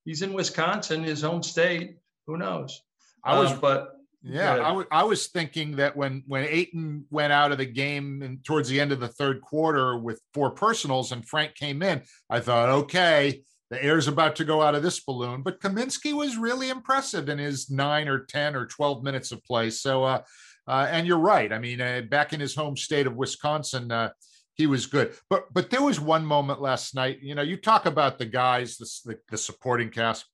he's 0.04 0.22
in 0.22 0.32
Wisconsin, 0.32 1.02
his 1.02 1.22
home 1.22 1.42
state. 1.42 1.96
Who 2.26 2.36
knows? 2.36 2.82
I 3.24 3.38
was, 3.38 3.52
um, 3.52 3.60
but 3.60 3.96
yeah, 4.22 4.54
I, 4.54 4.68
w- 4.68 4.86
I 4.90 5.04
was 5.04 5.28
thinking 5.28 5.76
that 5.76 5.96
when 5.96 6.22
when 6.26 6.44
Ayton 6.44 7.06
went 7.10 7.32
out 7.32 7.52
of 7.52 7.58
the 7.58 7.66
game 7.66 8.22
and 8.22 8.44
towards 8.44 8.68
the 8.68 8.78
end 8.78 8.92
of 8.92 9.00
the 9.00 9.08
third 9.08 9.40
quarter 9.40 9.96
with 9.96 10.20
four 10.34 10.50
personals 10.50 11.12
and 11.12 11.26
Frank 11.26 11.54
came 11.54 11.82
in, 11.82 12.02
I 12.28 12.40
thought, 12.40 12.68
okay, 12.68 13.42
the 13.70 13.82
air's 13.82 14.08
about 14.08 14.36
to 14.36 14.44
go 14.44 14.60
out 14.60 14.74
of 14.74 14.82
this 14.82 15.00
balloon. 15.00 15.42
But 15.42 15.60
Kaminsky 15.60 16.12
was 16.12 16.36
really 16.36 16.68
impressive 16.68 17.28
in 17.28 17.38
his 17.38 17.70
nine 17.70 18.08
or 18.08 18.24
ten 18.26 18.54
or 18.54 18.66
twelve 18.66 19.02
minutes 19.02 19.32
of 19.32 19.42
play. 19.44 19.70
So, 19.70 20.04
uh, 20.04 20.22
uh, 20.70 20.86
and 20.88 21.04
you're 21.04 21.18
right. 21.18 21.52
I 21.52 21.58
mean, 21.58 21.80
uh, 21.80 22.02
back 22.08 22.32
in 22.32 22.38
his 22.38 22.54
home 22.54 22.76
state 22.76 23.08
of 23.08 23.16
Wisconsin, 23.16 23.90
uh, 23.90 24.10
he 24.54 24.68
was 24.68 24.86
good. 24.86 25.14
But 25.28 25.52
but 25.52 25.68
there 25.68 25.82
was 25.82 25.98
one 25.98 26.24
moment 26.24 26.60
last 26.60 26.94
night. 26.94 27.18
You 27.22 27.34
know, 27.34 27.42
you 27.42 27.56
talk 27.56 27.86
about 27.86 28.18
the 28.18 28.26
guys, 28.26 28.76
the, 28.76 28.88
the, 29.10 29.18
the 29.30 29.38
supporting 29.38 29.90
cast. 29.90 30.26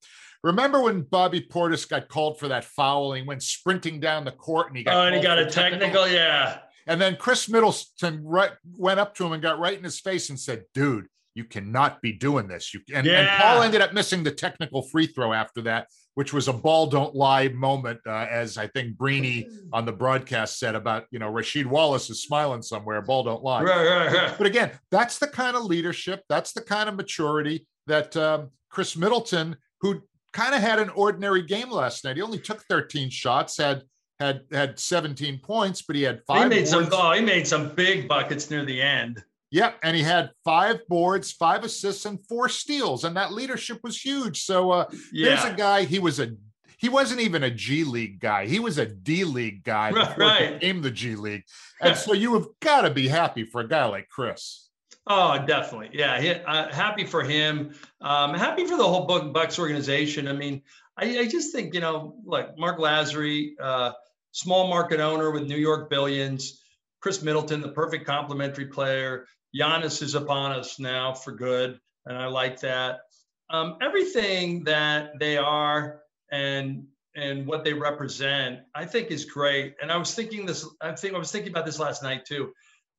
Remember 0.43 0.83
when 0.83 1.03
Bobby 1.03 1.41
Portis 1.41 1.89
got 1.89 2.09
called 2.09 2.39
for 2.39 2.49
that 2.49 2.65
foul 2.65 3.13
and 3.13 3.23
he 3.23 3.27
went 3.27 3.43
sprinting 3.43 3.99
down 3.99 4.25
the 4.25 4.33
court 4.33 4.69
and 4.69 4.77
he 4.77 4.85
got 4.85 4.95
oh, 4.95 5.07
and 5.07 5.17
he 5.17 5.23
got 5.23 5.39
a 5.39 5.47
technical? 5.47 5.87
technical? 5.87 6.09
Yeah. 6.09 6.59
And 6.87 7.01
then 7.01 7.17
Khris 7.17 7.49
Middleton 7.49 8.23
right, 8.23 8.53
went 8.77 9.01
up 9.01 9.15
to 9.17 9.25
him 9.25 9.33
and 9.33 9.43
got 9.43 9.59
right 9.59 9.77
in 9.77 9.83
his 9.83 9.99
face 10.01 10.29
and 10.29 10.39
said, 10.39 10.65
"Dude, 10.75 11.07
you 11.35 11.45
cannot 11.45 12.03
be 12.03 12.13
doing 12.13 12.47
this." 12.47 12.75
You 12.75 12.81
and, 12.95 13.07
yeah. 13.07 13.21
and 13.21 13.43
Paul 13.43 13.63
ended 13.63 13.81
up 13.81 13.95
missing 13.95 14.23
the 14.23 14.31
technical 14.31 14.83
free 14.83 15.07
throw 15.07 15.33
after 15.33 15.63
that, 15.63 15.89
which 16.17 16.33
was 16.33 16.49
a 16.49 16.53
ball 16.53 16.87
don't 16.87 17.15
lie 17.15 17.47
moment, 17.49 18.01
uh, 18.07 18.27
as 18.31 18.57
I 18.57 18.69
think 18.69 18.97
Breeny 18.97 19.51
on 19.71 19.85
the 19.85 19.93
broadcast 19.93 20.59
said 20.59 20.75
about 20.75 21.05
you 21.11 21.19
know 21.19 21.31
Rasheed 21.31 21.67
Wallace 21.67 22.09
is 22.09 22.23
smiling 22.23 22.63
somewhere. 22.63 23.03
Ball 23.03 23.23
don't 23.23 23.43
lie. 23.43 23.63
Right, 23.63 23.87
right, 23.87 24.13
right. 24.13 24.35
But 24.39 24.47
again, 24.47 24.71
that's 24.91 25.19
the 25.19 25.27
kind 25.27 25.57
of 25.57 25.65
leadership, 25.65 26.23
that's 26.31 26.53
the 26.55 26.63
kind 26.63 26.89
of 26.89 26.97
maturity 26.97 27.67
that 27.87 28.17
um, 28.17 28.49
Khris 28.71 28.97
Middleton, 28.97 29.57
who 29.83 30.01
kind 30.33 30.55
of 30.55 30.63
had 30.63 30.79
an 30.79 30.89
ordinary 30.91 31.43
game 31.43 31.71
last 31.71 32.03
night. 32.03 32.17
He 32.17 32.23
only 32.23 32.39
took 32.39 32.65
13 32.65 33.11
shots, 33.11 33.59
had 33.59 33.83
had 34.19 34.41
had 34.51 34.79
17 34.79 35.41
points, 35.41 35.83
but 35.83 35.97
he 35.97 36.03
had 36.03 36.23
five. 36.27 36.45
He 36.45 36.49
made 36.49 36.71
boards. 36.71 36.71
some. 36.71 36.89
Oh, 36.93 37.13
he 37.13 37.21
made 37.21 37.47
some 37.47 37.75
big 37.75 38.09
buckets 38.09 38.51
near 38.51 38.65
the 38.65 38.81
end. 38.81 39.23
Yep, 39.57 39.79
and 39.83 39.97
he 39.97 40.03
had 40.03 40.33
five 40.45 40.87
boards, 40.87 41.33
five 41.33 41.65
assists, 41.65 42.05
and 42.05 42.19
four 42.27 42.51
steals, 42.51 43.05
and 43.05 43.17
that 43.17 43.33
leadership 43.33 43.81
was 43.83 43.99
huge. 43.99 44.43
So 44.43 44.71
uh, 44.71 44.91
yeah. 45.11 45.31
there's 45.31 45.45
a 45.51 45.57
guy. 45.57 45.85
He 45.85 45.99
was 45.99 46.21
a 46.21 46.33
he 46.77 46.91
wasn't 46.91 47.23
even 47.23 47.43
a 47.43 47.51
G 47.51 47.83
League 47.85 48.21
guy. 48.21 48.45
He 48.45 48.59
was 48.59 48.77
a 48.77 48.85
D 48.85 49.25
League 49.25 49.65
guy 49.65 49.93
before 49.93 50.27
right. 50.27 50.49
he 50.49 50.55
became 50.55 50.83
the 50.83 50.91
G 50.91 51.17
League. 51.17 51.45
And 51.81 51.97
so 51.97 52.13
you 52.13 52.35
have 52.35 52.47
got 52.61 52.83
to 52.83 52.91
be 52.91 53.07
happy 53.07 53.45
for 53.45 53.61
a 53.61 53.69
guy 53.69 53.85
like 53.87 54.09
Khris. 54.09 54.69
Oh, 55.07 55.39
definitely. 55.47 55.91
Yeah. 55.93 56.19
He, 56.21 56.31
uh, 56.31 56.73
happy 56.73 57.05
for 57.05 57.23
him. 57.23 57.75
Um, 58.01 58.33
happy 58.33 58.67
for 58.67 58.79
the 58.79 58.85
whole 58.85 59.05
Bucks 59.05 59.59
organization. 59.59 60.27
I 60.27 60.33
mean, 60.33 60.63
I, 60.97 61.19
I 61.19 61.29
just 61.29 61.53
think, 61.53 61.75
you 61.75 61.81
know, 61.81 62.17
like 62.25 62.57
Mark 62.57 62.79
Lasry, 62.79 63.51
uh, 63.61 63.93
small 64.33 64.69
market 64.69 65.01
owner 65.01 65.31
with 65.33 65.43
New 65.43 65.59
York 65.59 65.91
billions, 65.91 66.63
Khris 67.01 67.23
Middleton, 67.23 67.61
the 67.61 67.73
perfect 67.73 68.07
complementary 68.07 68.67
player. 68.67 69.27
Giannis 69.59 70.03
is 70.03 70.15
upon 70.15 70.53
us 70.53 70.79
now 70.79 71.15
for 71.15 71.33
good. 71.33 71.81
And 72.07 72.17
I 72.17 72.27
like 72.27 72.61
that. 72.61 73.01
Um, 73.51 73.79
everything 73.81 74.65
that 74.65 75.19
they 75.19 75.37
are 75.39 76.01
and 76.33 76.87
and 77.15 77.47
what 77.47 77.65
they 77.65 77.73
represent, 77.73 78.61
I 78.75 78.85
think 78.85 79.11
is 79.11 79.25
great. 79.25 79.75
And 79.81 79.91
I 79.91 79.97
was 79.97 80.15
thinking 80.15 80.45
this, 80.45 80.67
I 80.83 80.93
think 80.93 81.15
I 81.15 81.19
was 81.19 81.33
thinking 81.33 81.51
about 81.51 81.65
this 81.65 81.79
last 81.79 82.03
night 82.03 82.27
too 82.27 82.53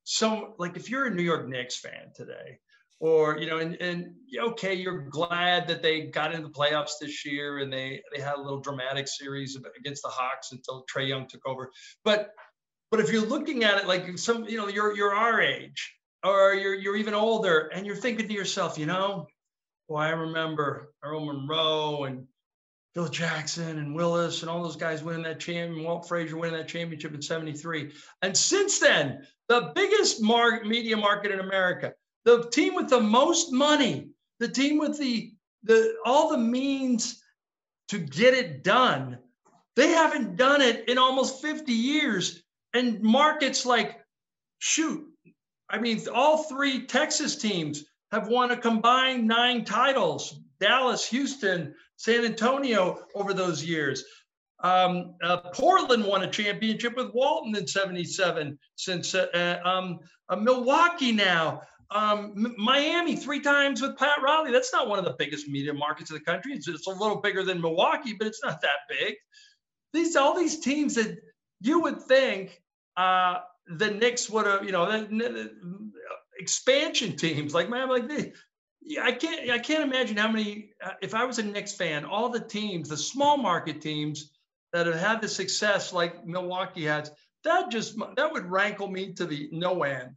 So, 0.05 0.55
like 0.57 0.75
if 0.75 0.89
you're 0.89 1.05
a 1.05 1.13
New 1.13 1.23
York 1.23 1.47
Knicks 1.47 1.77
fan 1.77 2.11
today, 2.15 2.59
or 2.99 3.37
you 3.37 3.47
know, 3.47 3.59
and 3.59 3.75
and 3.81 4.15
okay, 4.39 4.73
you're 4.73 5.03
glad 5.09 5.67
that 5.67 5.83
they 5.83 6.07
got 6.07 6.33
into 6.33 6.47
the 6.47 6.53
playoffs 6.53 6.93
this 6.99 7.25
year 7.25 7.59
and 7.59 7.71
they 7.71 8.01
they 8.15 8.21
had 8.21 8.35
a 8.37 8.41
little 8.41 8.61
dramatic 8.61 9.07
series 9.07 9.57
against 9.79 10.01
the 10.01 10.09
Hawks 10.09 10.51
until 10.51 10.85
Trae 10.91 11.07
Young 11.09 11.27
took 11.27 11.45
over. 11.47 11.71
But 12.03 12.31
but 12.89 12.99
if 13.01 13.11
you're 13.11 13.25
looking 13.25 13.63
at 13.65 13.77
it 13.77 13.87
like 13.87 14.17
some, 14.17 14.45
you 14.45 14.57
know, 14.57 14.67
you're 14.67 14.95
you're 14.95 15.13
our 15.13 15.41
age 15.41 15.96
or 16.23 16.53
you're 16.53 16.75
you're 16.75 16.95
even 16.95 17.13
older, 17.13 17.69
and 17.73 17.85
you're 17.85 17.95
thinking 17.95 18.27
to 18.27 18.33
yourself, 18.33 18.77
you 18.77 18.85
know, 18.85 19.27
well, 19.87 20.03
I 20.03 20.09
remember 20.09 20.93
Earl 21.03 21.25
Monroe 21.25 22.05
and 22.05 22.27
Phil 22.93 23.07
Jackson 23.07 23.77
and 23.77 23.95
Willis 23.95 24.41
and 24.41 24.49
all 24.49 24.63
those 24.63 24.75
guys 24.75 25.03
winning 25.03 25.23
that 25.23 25.39
champion, 25.39 25.85
Walt 25.85 26.07
Frazier 26.07 26.37
winning 26.37 26.57
that 26.57 26.67
championship 26.67 27.13
in 27.13 27.21
73. 27.21 27.93
And 28.21 28.35
since 28.35 28.79
then, 28.79 29.25
the 29.47 29.71
biggest 29.75 30.21
mar- 30.21 30.63
media 30.63 30.97
market 30.97 31.31
in 31.31 31.39
America, 31.39 31.93
the 32.25 32.49
team 32.49 32.75
with 32.75 32.89
the 32.89 32.99
most 32.99 33.51
money, 33.51 34.09
the 34.39 34.47
team 34.47 34.77
with 34.77 34.97
the, 34.97 35.31
the 35.63 35.95
all 36.05 36.31
the 36.31 36.37
means 36.37 37.21
to 37.89 37.99
get 37.99 38.33
it 38.33 38.63
done, 38.63 39.19
they 39.75 39.89
haven't 39.89 40.35
done 40.35 40.61
it 40.61 40.89
in 40.89 40.97
almost 40.97 41.41
50 41.41 41.71
years. 41.71 42.41
And 42.73 43.01
markets 43.01 43.65
like, 43.65 44.03
shoot, 44.59 45.06
I 45.69 45.79
mean, 45.79 46.01
all 46.13 46.43
three 46.43 46.85
Texas 46.85 47.35
teams 47.35 47.83
have 48.11 48.27
won 48.27 48.51
a 48.51 48.57
combined 48.57 49.27
nine 49.27 49.65
titles 49.65 50.39
Dallas, 50.59 51.07
Houston, 51.09 51.75
San 51.97 52.25
Antonio 52.25 53.05
over 53.13 53.33
those 53.33 53.63
years. 53.63 54.03
Um, 54.63 55.15
uh, 55.23 55.37
Portland 55.53 56.03
won 56.03 56.23
a 56.23 56.29
championship 56.29 56.95
with 56.95 57.13
Walton 57.13 57.55
in 57.55 57.67
77 57.67 58.57
since 58.75 59.13
uh, 59.13 59.27
uh 59.33 59.67
um, 59.67 59.99
uh, 60.29 60.35
Milwaukee 60.35 61.11
now. 61.11 61.61
Um, 61.91 62.55
Miami 62.57 63.15
three 63.15 63.39
times 63.39 63.81
with 63.81 63.97
Pat 63.97 64.21
Riley. 64.21 64.51
That's 64.51 64.73
not 64.73 64.89
one 64.89 64.99
of 64.99 65.05
the 65.05 65.15
biggest 65.17 65.47
media 65.47 65.73
markets 65.73 66.09
in 66.09 66.15
the 66.15 66.23
country. 66.23 66.53
It's, 66.53 66.67
it's 66.67 66.87
a 66.87 66.91
little 66.91 67.21
bigger 67.21 67.43
than 67.43 67.61
Milwaukee, 67.61 68.13
but 68.13 68.27
it's 68.27 68.43
not 68.43 68.61
that 68.61 68.79
big. 68.89 69.15
These 69.93 70.15
all 70.15 70.35
these 70.35 70.59
teams 70.59 70.95
that 70.95 71.17
you 71.61 71.81
would 71.81 72.01
think 72.01 72.61
uh, 72.97 73.37
the 73.69 73.91
Knicks 73.91 74.29
would 74.29 74.45
have, 74.45 74.63
you 74.63 74.71
know, 74.71 74.89
the, 74.89 75.07
the, 75.07 75.51
expansion 76.39 77.15
teams 77.15 77.53
like 77.53 77.67
man, 77.69 77.89
like 77.89 78.07
this 78.07 78.27
yeah, 78.87 79.03
I 79.03 79.11
can't. 79.11 79.49
I 79.49 79.59
can't 79.59 79.83
imagine 79.83 80.15
how 80.15 80.29
many. 80.29 80.69
Uh, 80.83 80.91
if 81.01 81.13
I 81.13 81.25
was 81.25 81.39
a 81.39 81.43
Knicks 81.43 81.73
fan, 81.73 82.05
all 82.05 82.29
the 82.29 82.39
teams, 82.39 82.87
the 82.87 82.97
small 82.97 83.35
market 83.35 83.81
teams 83.81 84.31
that 84.71 84.85
have 84.85 84.95
had 84.95 85.21
the 85.21 85.27
success 85.27 85.91
like 85.91 86.25
Milwaukee 86.25 86.85
has, 86.85 87.11
that 87.43 87.69
just 87.69 87.97
that 88.15 88.31
would 88.31 88.45
rankle 88.45 88.87
me 88.87 89.13
to 89.15 89.25
the 89.25 89.49
no 89.51 89.83
end. 89.83 90.11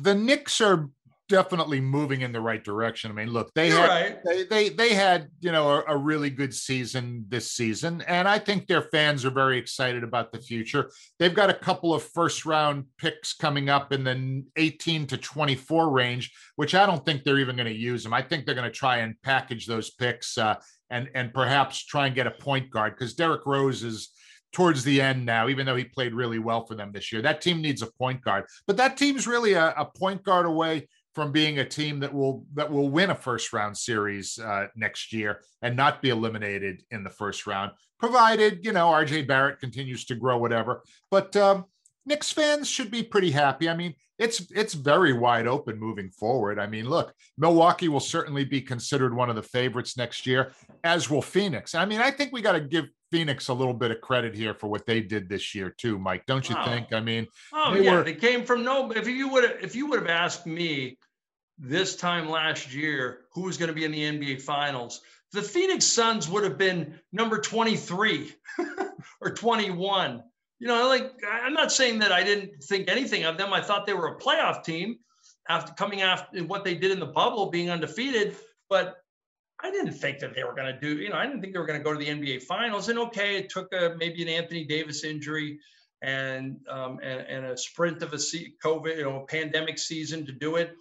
The 0.00 0.16
Knicks 0.16 0.60
are 0.60 0.90
definitely 1.32 1.80
moving 1.80 2.20
in 2.20 2.30
the 2.30 2.40
right 2.42 2.62
direction. 2.62 3.10
I 3.10 3.14
mean, 3.14 3.30
look, 3.30 3.50
they 3.54 3.68
You're 3.68 3.78
had 3.78 3.88
right. 3.88 4.18
they, 4.22 4.44
they 4.44 4.68
they 4.68 4.92
had 4.92 5.28
you 5.40 5.50
know 5.50 5.70
a, 5.70 5.84
a, 5.88 5.96
really 5.96 6.28
good 6.28 6.52
season 6.52 7.24
this 7.26 7.50
season, 7.52 8.02
and 8.02 8.28
I 8.28 8.38
think 8.38 8.66
their 8.66 8.82
fans 8.82 9.24
are 9.24 9.30
very 9.30 9.56
excited 9.56 10.04
about 10.04 10.30
the 10.30 10.38
future. 10.38 10.90
They've 11.18 11.34
got 11.34 11.48
a 11.48 11.54
couple 11.54 11.94
of 11.94 12.02
first 12.02 12.44
round 12.44 12.84
picks 12.98 13.32
coming 13.32 13.70
up 13.70 13.94
in 13.94 14.04
the 14.04 14.44
18 14.56 15.06
to 15.06 15.16
24 15.16 15.90
range, 15.90 16.30
which 16.56 16.74
I 16.74 16.84
don't 16.84 17.04
think 17.06 17.24
they're 17.24 17.38
even 17.38 17.56
going 17.56 17.66
to 17.66 17.74
use 17.74 18.02
them. 18.02 18.12
I 18.12 18.20
think 18.20 18.44
they're 18.44 18.54
going 18.54 18.70
to 18.70 18.78
try 18.78 18.98
and 18.98 19.14
package 19.22 19.66
those 19.66 19.90
picks 19.90 20.36
uh, 20.36 20.56
and 20.90 21.08
and 21.14 21.32
perhaps 21.32 21.82
try 21.82 22.08
and 22.08 22.14
get 22.14 22.26
a 22.26 22.32
point 22.32 22.68
guard 22.70 22.94
because 22.94 23.14
Derrick 23.14 23.46
Rose 23.46 23.82
is 23.82 24.10
towards 24.52 24.84
the 24.84 25.00
end 25.00 25.24
now, 25.24 25.48
even 25.48 25.64
though 25.64 25.76
he 25.76 25.84
played 25.84 26.12
really 26.12 26.38
well 26.38 26.66
for 26.66 26.74
them 26.74 26.92
this 26.92 27.10
year. 27.10 27.22
That 27.22 27.40
team 27.40 27.62
needs 27.62 27.80
a 27.80 27.90
point 27.98 28.20
guard, 28.20 28.44
but 28.66 28.76
that 28.76 28.98
team's 28.98 29.26
really 29.26 29.54
a, 29.54 29.72
a 29.78 29.86
point 29.86 30.22
guard 30.22 30.44
away 30.44 30.88
from 31.14 31.32
being 31.32 31.58
a 31.58 31.64
team 31.64 32.00
that 32.00 32.12
will 32.12 32.44
that 32.54 32.70
will 32.70 32.88
win 32.88 33.10
a 33.10 33.14
first 33.14 33.52
round 33.52 33.76
series 33.76 34.38
uh, 34.38 34.66
next 34.76 35.12
year 35.12 35.40
and 35.60 35.76
not 35.76 36.00
be 36.02 36.08
eliminated 36.08 36.82
in 36.90 37.04
the 37.04 37.10
first 37.10 37.46
round, 37.46 37.72
provided 37.98 38.64
you 38.64 38.72
know 38.72 38.86
RJ 38.88 39.26
Barrett 39.26 39.60
continues 39.60 40.04
to 40.06 40.14
grow, 40.14 40.38
whatever. 40.38 40.82
But 41.10 41.36
um, 41.36 41.66
Knicks 42.04 42.32
fans 42.32 42.68
should 42.68 42.90
be 42.90 43.02
pretty 43.02 43.30
happy. 43.30 43.68
I 43.68 43.74
mean, 43.74 43.94
it's 44.18 44.50
it's 44.52 44.74
very 44.74 45.12
wide 45.12 45.46
open 45.46 45.78
moving 45.78 46.10
forward. 46.10 46.58
I 46.58 46.66
mean, 46.66 46.88
look, 46.88 47.12
Milwaukee 47.38 47.88
will 47.88 48.00
certainly 48.00 48.44
be 48.44 48.60
considered 48.60 49.14
one 49.14 49.30
of 49.30 49.36
the 49.36 49.42
favorites 49.42 49.96
next 49.96 50.26
year, 50.26 50.52
as 50.84 51.10
will 51.10 51.22
Phoenix. 51.22 51.74
I 51.74 51.84
mean, 51.84 52.00
I 52.00 52.10
think 52.10 52.32
we 52.32 52.42
got 52.42 52.52
to 52.52 52.60
give 52.60 52.86
Phoenix 53.10 53.48
a 53.48 53.54
little 53.54 53.74
bit 53.74 53.90
of 53.90 54.00
credit 54.00 54.34
here 54.34 54.54
for 54.54 54.68
what 54.68 54.86
they 54.86 55.00
did 55.00 55.28
this 55.28 55.54
year 55.54 55.74
too, 55.76 55.98
Mike. 55.98 56.24
Don't 56.26 56.48
you 56.48 56.56
think? 56.64 56.92
I 56.92 57.00
mean, 57.00 57.26
oh 57.52 57.74
they 57.74 57.84
yeah, 57.84 57.96
were... 57.96 58.04
they 58.04 58.14
came 58.14 58.44
from 58.44 58.64
no. 58.64 58.90
If 58.92 59.08
you 59.08 59.28
would 59.28 59.44
have, 59.44 59.56
if 59.62 59.74
you 59.74 59.86
would 59.88 60.00
have 60.00 60.08
asked 60.08 60.46
me 60.46 60.98
this 61.58 61.96
time 61.96 62.28
last 62.28 62.72
year 62.74 63.22
who 63.32 63.42
was 63.42 63.56
going 63.56 63.68
to 63.68 63.74
be 63.74 63.84
in 63.84 63.92
the 63.92 64.02
NBA 64.02 64.42
Finals, 64.42 65.00
the 65.32 65.42
Phoenix 65.42 65.84
Suns 65.84 66.28
would 66.28 66.44
have 66.44 66.58
been 66.58 66.98
number 67.12 67.38
23 67.38 68.32
or 69.20 69.30
21. 69.30 70.22
You 70.62 70.68
know, 70.68 70.86
like 70.86 71.12
I'm 71.28 71.54
not 71.54 71.72
saying 71.72 71.98
that 71.98 72.12
I 72.12 72.22
didn't 72.22 72.62
think 72.62 72.88
anything 72.88 73.24
of 73.24 73.36
them. 73.36 73.52
I 73.52 73.60
thought 73.60 73.84
they 73.84 73.94
were 73.94 74.14
a 74.14 74.20
playoff 74.20 74.62
team 74.62 75.00
after 75.48 75.72
coming 75.72 76.02
after 76.02 76.38
what 76.44 76.62
they 76.62 76.76
did 76.76 76.92
in 76.92 77.00
the 77.00 77.06
bubble, 77.06 77.50
being 77.50 77.68
undefeated. 77.68 78.36
But 78.70 78.94
I 79.60 79.72
didn't 79.72 79.94
think 79.94 80.20
that 80.20 80.36
they 80.36 80.44
were 80.44 80.54
going 80.54 80.72
to 80.72 80.78
do, 80.78 81.02
you 81.02 81.08
know, 81.08 81.16
I 81.16 81.26
didn't 81.26 81.40
think 81.40 81.52
they 81.52 81.58
were 81.58 81.66
going 81.66 81.80
to 81.80 81.82
go 81.82 81.92
to 81.92 81.98
the 81.98 82.06
NBA 82.06 82.44
finals. 82.44 82.88
And 82.88 83.00
okay, 83.00 83.38
it 83.38 83.50
took 83.50 83.72
a, 83.72 83.96
maybe 83.98 84.22
an 84.22 84.28
Anthony 84.28 84.62
Davis 84.62 85.02
injury 85.02 85.58
and, 86.00 86.58
um, 86.70 87.00
and, 87.02 87.22
and 87.22 87.46
a 87.46 87.56
sprint 87.56 88.00
of 88.00 88.12
a 88.12 88.16
COVID, 88.16 88.98
you 88.98 89.02
know, 89.02 89.26
pandemic 89.28 89.80
season 89.80 90.24
to 90.26 90.32
do 90.32 90.54
it. 90.54 90.74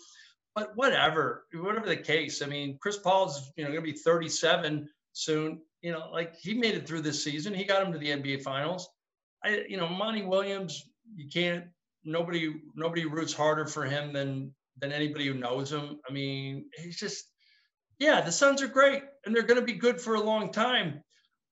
But 0.53 0.73
whatever, 0.75 1.45
whatever 1.55 1.87
the 1.87 1.97
case. 1.97 2.43
I 2.43 2.45
mean, 2.45 2.77
Chris 2.79 2.97
Paul's, 2.97 3.51
you 3.55 3.63
know, 3.63 3.71
going 3.71 3.83
to 3.83 3.91
be 3.91 3.97
37 3.97 4.87
soon. 5.13 5.59
You 5.81 5.93
know, 5.93 6.11
like 6.11 6.35
he 6.35 6.53
made 6.53 6.75
it 6.75 6.87
through 6.87 7.01
this 7.01 7.23
season. 7.23 7.55
He 7.55 7.63
got 7.63 7.83
him 7.83 7.91
to 7.93 7.97
the 7.97 8.09
NBA 8.09 8.43
finals. 8.43 8.87
I, 9.43 9.63
you 9.67 9.77
know, 9.77 9.87
Monty 9.87 10.23
Williams, 10.23 10.83
you 11.15 11.29
can't, 11.29 11.65
nobody, 12.03 12.53
nobody 12.75 13.05
roots 13.05 13.33
harder 13.33 13.65
for 13.65 13.85
him 13.85 14.13
than, 14.13 14.53
than 14.79 14.91
anybody 14.91 15.27
who 15.27 15.33
knows 15.33 15.71
him. 15.71 15.99
I 16.07 16.13
mean, 16.13 16.65
he's 16.77 16.97
just, 16.97 17.25
yeah, 17.99 18.21
the 18.21 18.31
Suns 18.31 18.61
are 18.61 18.67
great 18.67 19.03
and 19.25 19.35
they're 19.35 19.43
going 19.43 19.59
to 19.59 19.65
be 19.65 19.73
good 19.73 19.99
for 19.99 20.15
a 20.15 20.21
long 20.21 20.51
time. 20.51 21.03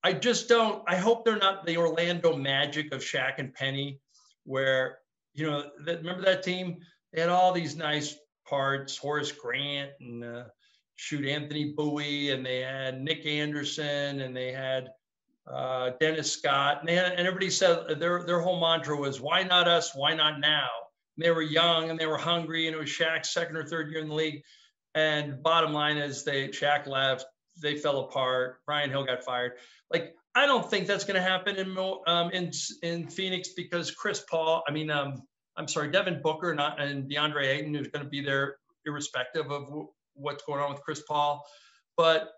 I 0.04 0.14
just 0.14 0.48
don't. 0.48 0.82
I 0.88 0.96
hope 0.96 1.26
they're 1.26 1.38
not 1.38 1.66
the 1.66 1.78
Orlando 1.78 2.36
Magic 2.36 2.94
of 2.94 3.02
Shaq 3.02 3.34
and 3.38 3.54
Penny, 3.54 4.00
where 4.46 5.00
you 5.34 5.46
know, 5.46 5.66
that, 5.86 6.00
remember 6.00 6.24
that 6.24 6.44
team? 6.44 6.78
They 7.14 7.22
had 7.22 7.30
all 7.30 7.52
these 7.52 7.76
nice 7.76 8.16
parts, 8.48 8.98
Horace 8.98 9.32
Grant 9.32 9.92
and 10.00 10.24
uh, 10.24 10.44
shoot 10.96 11.26
Anthony 11.26 11.74
Bowie, 11.76 12.32
and 12.32 12.46
they 12.46 12.60
had 12.60 13.02
Nick 13.02 13.26
Anderson, 13.26 14.22
and 14.22 14.36
they 14.36 14.52
had 14.52 14.90
uh, 15.52 15.92
Dennis 16.00 16.32
Scott, 16.32 16.82
and, 16.82 16.90
and, 16.90 17.28
everybody 17.28 17.50
said 17.50 18.00
their 18.00 18.24
their 18.24 18.40
whole 18.40 18.60
mantra 18.60 18.96
was 18.96 19.20
"Why 19.20 19.44
not 19.44 19.68
us? 19.68 19.96
Why 19.96 20.14
not 20.14 20.40
now?" 20.40 20.70
And 21.18 21.26
they 21.26 21.32
were 21.32 21.42
young 21.42 21.90
and 21.90 22.00
they 22.00 22.06
were 22.06 22.18
hungry, 22.18 22.68
and 22.68 22.76
it 22.76 22.80
was 22.80 22.90
Shaq's 22.90 23.34
second 23.34 23.58
or 23.58 23.66
third 23.66 23.92
year 23.92 24.02
in 24.02 24.10
the 24.10 24.14
league. 24.14 24.44
And 24.96 25.42
bottom 25.42 25.74
line 25.74 25.98
is, 25.98 26.24
they 26.24 26.50
Shaq 26.50 26.88
left, 26.88 27.26
they 27.62 27.78
fell 27.78 28.00
apart. 28.02 28.60
Brian 28.66 28.90
Hill 28.90 29.06
got 29.06 29.24
fired. 29.24 29.54
Like 29.92 30.16
I 30.36 30.46
don't 30.46 30.70
think 30.70 30.88
that's 30.88 31.04
going 31.04 31.16
to 31.16 31.22
happen 31.22 31.56
in 31.56 31.78
um, 32.08 32.32
in 32.32 32.52
in 32.84 33.08
Phoenix 33.08 33.50
because 33.50 33.92
Chris 33.92 34.24
Paul. 34.30 34.64
I 34.68 34.72
mean, 34.72 34.92
um, 34.92 35.24
I'm 35.58 35.68
sorry, 35.68 35.92
Devin 35.92 36.22
Booker, 36.22 36.54
not 36.54 36.80
and 36.82 37.10
DeAndre 37.10 37.48
Ayton, 37.48 37.76
is 37.76 37.88
going 37.88 38.04
to 38.04 38.10
be 38.10 38.22
there 38.22 38.58
irrespective 38.86 39.52
of 39.52 39.66
w- 39.66 39.90
what's 40.14 40.44
going 40.44 40.62
on 40.62 40.72
with 40.72 40.82
Chris 40.82 41.02
Paul. 41.08 41.44
But 41.98 42.30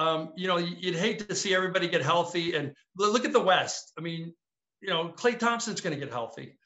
um, 0.00 0.32
you 0.34 0.48
know, 0.48 0.56
you'd 0.56 0.94
hate 0.94 1.28
to 1.28 1.34
see 1.34 1.54
everybody 1.54 1.86
get 1.86 2.00
healthy. 2.00 2.54
And 2.54 2.72
look 2.96 3.26
at 3.26 3.34
the 3.34 3.40
West. 3.40 3.92
I 3.98 4.00
mean, 4.00 4.32
you 4.80 4.88
know, 4.88 5.10
Klay 5.10 5.38
Thompson's 5.38 5.82
going 5.82 5.94
to 5.94 6.00
get 6.02 6.10
healthy. 6.10 6.56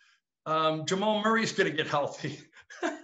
Um, 0.46 0.86
Jamal 0.86 1.20
Murray's 1.20 1.50
going 1.50 1.68
to 1.68 1.76
get 1.76 1.88
healthy. 1.88 2.38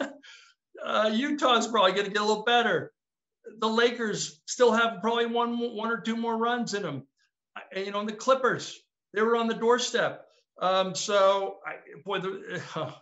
uh, 0.87 1.11
Utah's 1.13 1.67
probably 1.67 1.93
going 1.93 2.05
to 2.05 2.13
get 2.13 2.23
a 2.23 2.25
little 2.25 2.45
better. 2.45 2.93
The 3.59 3.69
Lakers 3.69 4.41
still 4.47 4.71
have 4.71 5.01
probably 5.01 5.27
one, 5.27 5.59
one 5.59 5.91
or 5.91 6.01
two 6.01 6.17
more 6.17 6.37
runs 6.37 6.75
in 6.75 6.83
them. 6.83 7.09
You 7.75 7.91
know, 7.91 7.99
and 7.99 8.09
the 8.09 8.13
Clippers, 8.13 8.79
they 9.13 9.23
were 9.23 9.37
on 9.37 9.49
the 9.49 9.55
doorstep. 9.55 10.27
Um, 10.63 10.95
so, 10.95 11.57
I, 11.67 11.73
boy, 12.05 12.21
the, 12.21 12.63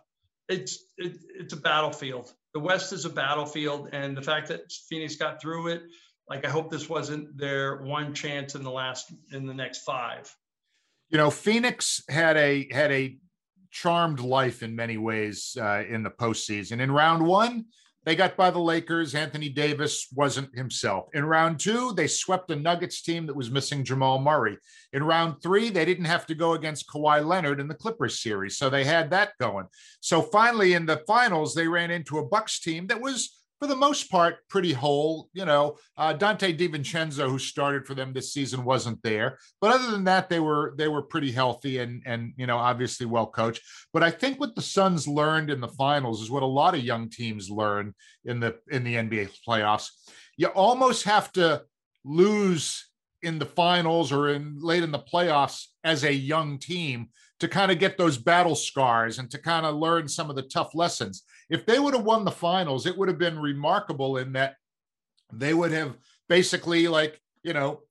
it's 0.49 0.79
it, 0.97 1.17
it's 1.37 1.53
a 1.53 1.57
battlefield. 1.57 2.33
The 2.55 2.59
West 2.59 2.91
is 2.91 3.05
a 3.05 3.09
battlefield, 3.09 3.89
and 3.93 4.17
the 4.17 4.21
fact 4.23 4.47
that 4.47 4.71
Phoenix 4.89 5.15
got 5.15 5.39
through 5.39 5.67
it 5.67 5.83
like 6.29 6.45
I 6.45 6.49
hope 6.49 6.69
this 6.69 6.87
wasn't 6.87 7.37
their 7.37 7.81
one 7.81 8.13
chance 8.13 8.55
in 8.55 8.63
the 8.63 8.71
last 8.71 9.11
in 9.31 9.45
the 9.45 9.53
next 9.53 9.79
five. 9.79 10.33
You 11.09 11.17
know, 11.17 11.31
Phoenix 11.31 12.03
had 12.07 12.37
a 12.37 12.67
had 12.71 12.91
a 12.91 13.17
charmed 13.71 14.19
life 14.19 14.63
in 14.63 14.75
many 14.75 14.97
ways 14.97 15.57
uh, 15.59 15.83
in 15.87 16.03
the 16.03 16.09
postseason. 16.09 16.79
In 16.79 16.91
round 16.91 17.25
one, 17.25 17.65
they 18.05 18.15
got 18.15 18.37
by 18.37 18.49
the 18.49 18.59
Lakers. 18.59 19.13
Anthony 19.13 19.49
Davis 19.49 20.07
wasn't 20.13 20.55
himself. 20.55 21.09
In 21.13 21.25
round 21.25 21.59
two, 21.59 21.93
they 21.93 22.07
swept 22.07 22.47
the 22.47 22.55
Nuggets 22.55 23.01
team 23.01 23.25
that 23.27 23.35
was 23.35 23.51
missing 23.51 23.83
Jamal 23.83 24.19
Murray. 24.19 24.57
In 24.93 25.03
round 25.03 25.41
three, 25.43 25.69
they 25.69 25.85
didn't 25.85 26.05
have 26.05 26.25
to 26.27 26.35
go 26.35 26.53
against 26.53 26.87
Kawhi 26.87 27.25
Leonard 27.25 27.59
in 27.59 27.67
the 27.67 27.75
Clippers 27.75 28.21
series, 28.21 28.57
so 28.57 28.69
they 28.69 28.83
had 28.83 29.11
that 29.11 29.31
going. 29.39 29.65
So 29.99 30.21
finally, 30.21 30.73
in 30.73 30.85
the 30.85 31.03
finals, 31.07 31.53
they 31.53 31.67
ran 31.67 31.91
into 31.91 32.19
a 32.19 32.25
Bucks 32.25 32.59
team 32.59 32.87
that 32.87 33.01
was 33.01 33.38
for 33.59 33.67
the 33.67 33.75
most 33.75 34.09
part, 34.09 34.47
pretty 34.47 34.73
whole. 34.73 35.29
You 35.33 35.45
know, 35.45 35.77
uh, 35.97 36.13
Donte 36.13 36.57
DiVincenzo, 36.57 37.29
who 37.29 37.39
started 37.39 37.85
for 37.85 37.93
them 37.93 38.13
this 38.13 38.33
season, 38.33 38.63
wasn't 38.63 39.01
there, 39.03 39.37
but 39.61 39.71
other 39.71 39.91
than 39.91 40.05
that, 40.05 40.29
they 40.29 40.39
were 40.39 40.73
they 40.77 40.87
were 40.87 41.01
pretty 41.01 41.31
healthy 41.31 41.79
and 41.79 42.01
and 42.05 42.33
you 42.37 42.47
know 42.47 42.57
obviously 42.57 43.05
well 43.05 43.27
coached. 43.27 43.61
But 43.93 44.03
I 44.03 44.11
think 44.11 44.39
what 44.39 44.55
the 44.55 44.61
Suns 44.61 45.07
learned 45.07 45.49
in 45.49 45.61
the 45.61 45.67
finals 45.67 46.21
is 46.21 46.31
what 46.31 46.43
a 46.43 46.47
lot 46.47 46.73
of 46.73 46.83
young 46.83 47.09
teams 47.09 47.49
learn 47.49 47.93
in 48.25 48.39
the 48.39 48.55
in 48.71 48.83
the 48.83 48.95
NBA 48.95 49.31
playoffs. 49.47 49.89
You 50.37 50.47
almost 50.47 51.03
have 51.03 51.31
to 51.33 51.63
lose 52.05 52.89
in 53.21 53.39
the 53.39 53.45
finals 53.45 54.11
or 54.11 54.29
in 54.29 54.57
late 54.59 54.83
in 54.83 54.91
the 54.91 54.99
playoffs 54.99 55.65
as 55.83 56.03
a 56.03 56.13
young 56.13 56.57
team 56.57 57.09
to 57.39 57.47
kind 57.47 57.71
of 57.71 57.79
get 57.79 57.97
those 57.97 58.17
battle 58.17 58.55
scars 58.55 59.19
and 59.19 59.29
to 59.31 59.37
kind 59.37 59.65
of 59.65 59.75
learn 59.75 60.07
some 60.07 60.29
of 60.29 60.35
the 60.35 60.43
tough 60.43 60.75
lessons. 60.75 61.23
If 61.49 61.65
they 61.65 61.79
would 61.79 61.93
have 61.93 62.03
won 62.03 62.25
the 62.25 62.31
finals, 62.31 62.85
it 62.85 62.97
would 62.97 63.07
have 63.07 63.17
been 63.17 63.39
remarkable 63.39 64.17
in 64.17 64.33
that 64.33 64.55
they 65.33 65.53
would 65.53 65.71
have 65.71 65.97
basically 66.27 66.87
like, 66.87 67.19
you 67.43 67.53
know, 67.53 67.81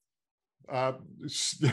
uh, 0.69 0.93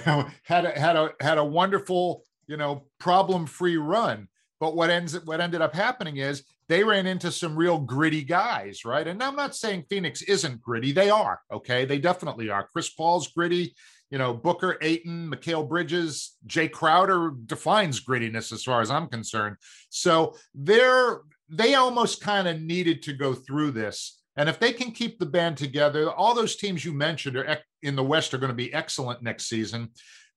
had 0.43 0.65
a, 0.65 0.79
had 0.79 0.95
a 0.95 1.11
had 1.19 1.37
a 1.37 1.45
wonderful, 1.45 2.23
you 2.47 2.57
know, 2.57 2.85
problem-free 2.99 3.77
run. 3.77 4.27
But 4.59 4.75
what 4.75 4.89
ends 4.89 5.19
what 5.25 5.41
ended 5.41 5.61
up 5.61 5.75
happening 5.75 6.17
is 6.17 6.43
they 6.69 6.83
ran 6.83 7.05
into 7.05 7.31
some 7.31 7.55
real 7.55 7.77
gritty 7.77 8.23
guys, 8.23 8.85
right? 8.85 9.07
And 9.07 9.21
I'm 9.21 9.35
not 9.35 9.55
saying 9.55 9.85
Phoenix 9.89 10.21
isn't 10.23 10.61
gritty. 10.61 10.91
They 10.91 11.09
are, 11.09 11.39
okay? 11.51 11.85
They 11.85 11.99
definitely 11.99 12.49
are. 12.49 12.69
Chris 12.71 12.89
Paul's 12.89 13.27
gritty 13.27 13.75
you 14.11 14.17
know, 14.17 14.33
Booker, 14.33 14.77
Ayton, 14.81 15.31
Mikal 15.31 15.67
Bridges, 15.67 16.37
Jae 16.47 16.71
Crowder 16.71 17.33
defines 17.45 18.03
grittiness 18.03 18.53
as 18.53 18.63
far 18.63 18.81
as 18.81 18.91
I'm 18.91 19.07
concerned. 19.07 19.57
So 19.89 20.35
they're 20.53 21.21
they 21.49 21.75
almost 21.75 22.21
kind 22.21 22.47
of 22.47 22.61
needed 22.61 23.01
to 23.03 23.13
go 23.13 23.33
through 23.33 23.71
this. 23.71 24.21
And 24.37 24.49
if 24.49 24.59
they 24.59 24.73
can 24.73 24.91
keep 24.91 25.17
the 25.17 25.25
band 25.25 25.57
together, 25.57 26.11
all 26.11 26.33
those 26.33 26.55
teams 26.55 26.83
you 26.83 26.91
mentioned 26.91 27.37
are 27.37 27.59
in 27.83 27.95
the 27.95 28.03
West 28.03 28.33
are 28.33 28.37
going 28.37 28.49
to 28.49 28.55
be 28.55 28.73
excellent 28.73 29.21
next 29.21 29.47
season. 29.47 29.89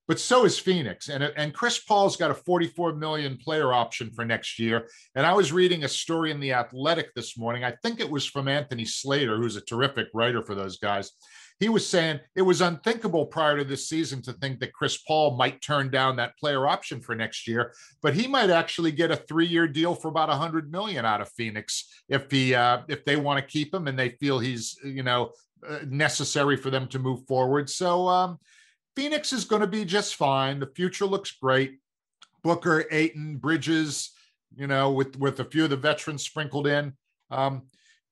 But 0.06 0.20
so 0.20 0.46
is 0.46 0.58
Phoenix. 0.58 1.08
And, 1.08 1.22
and 1.22 1.52
Chris 1.52 1.78
Paul's 1.80 2.16
got 2.16 2.30
a 2.30 2.34
44 2.34 2.94
million 2.94 3.36
player 3.36 3.74
option 3.74 4.10
for 4.10 4.24
next 4.24 4.58
year. 4.58 4.88
And 5.14 5.26
I 5.26 5.34
was 5.34 5.52
reading 5.52 5.84
a 5.84 5.88
story 5.88 6.30
in 6.30 6.40
The 6.40 6.54
Athletic 6.54 7.14
this 7.14 7.36
morning. 7.36 7.62
I 7.64 7.74
think 7.82 8.00
it 8.00 8.10
was 8.10 8.24
from 8.24 8.48
Anthony 8.48 8.86
Slater, 8.86 9.36
who's 9.36 9.56
a 9.56 9.60
terrific 9.60 10.06
writer 10.14 10.42
for 10.42 10.54
those 10.54 10.78
guys 10.78 11.12
he 11.60 11.68
was 11.68 11.88
saying 11.88 12.20
it 12.36 12.42
was 12.42 12.60
unthinkable 12.60 13.26
prior 13.26 13.58
to 13.58 13.64
this 13.64 13.88
season 13.88 14.22
to 14.22 14.32
think 14.32 14.60
that 14.60 14.72
Chris 14.72 14.98
Paul 14.98 15.36
might 15.36 15.60
turn 15.60 15.90
down 15.90 16.16
that 16.16 16.38
player 16.38 16.66
option 16.68 17.00
for 17.00 17.14
next 17.14 17.48
year, 17.48 17.74
but 18.00 18.14
he 18.14 18.28
might 18.28 18.50
actually 18.50 18.92
get 18.92 19.10
a 19.10 19.16
three-year 19.16 19.66
deal 19.66 19.94
for 19.94 20.08
about 20.08 20.30
a 20.30 20.36
hundred 20.36 20.70
million 20.70 21.04
out 21.04 21.20
of 21.20 21.30
Phoenix 21.32 22.02
if 22.08 22.30
he 22.30 22.54
uh, 22.54 22.82
if 22.88 23.04
they 23.04 23.16
want 23.16 23.40
to 23.40 23.50
keep 23.50 23.74
him 23.74 23.88
and 23.88 23.98
they 23.98 24.10
feel 24.10 24.38
he's 24.38 24.78
you 24.84 25.02
know 25.02 25.32
uh, 25.68 25.80
necessary 25.86 26.56
for 26.56 26.70
them 26.70 26.86
to 26.88 26.98
move 26.98 27.26
forward. 27.26 27.68
So 27.68 28.06
um, 28.06 28.38
Phoenix 28.94 29.32
is 29.32 29.44
going 29.44 29.62
to 29.62 29.66
be 29.66 29.84
just 29.84 30.14
fine. 30.14 30.60
The 30.60 30.72
future 30.74 31.06
looks 31.06 31.32
great. 31.32 31.78
Booker, 32.44 32.84
Ayton, 32.92 33.36
Bridges, 33.36 34.12
you 34.54 34.68
know, 34.68 34.92
with 34.92 35.18
with 35.18 35.40
a 35.40 35.44
few 35.44 35.64
of 35.64 35.70
the 35.70 35.76
veterans 35.76 36.22
sprinkled 36.22 36.68
in. 36.68 36.92
Um, 37.30 37.62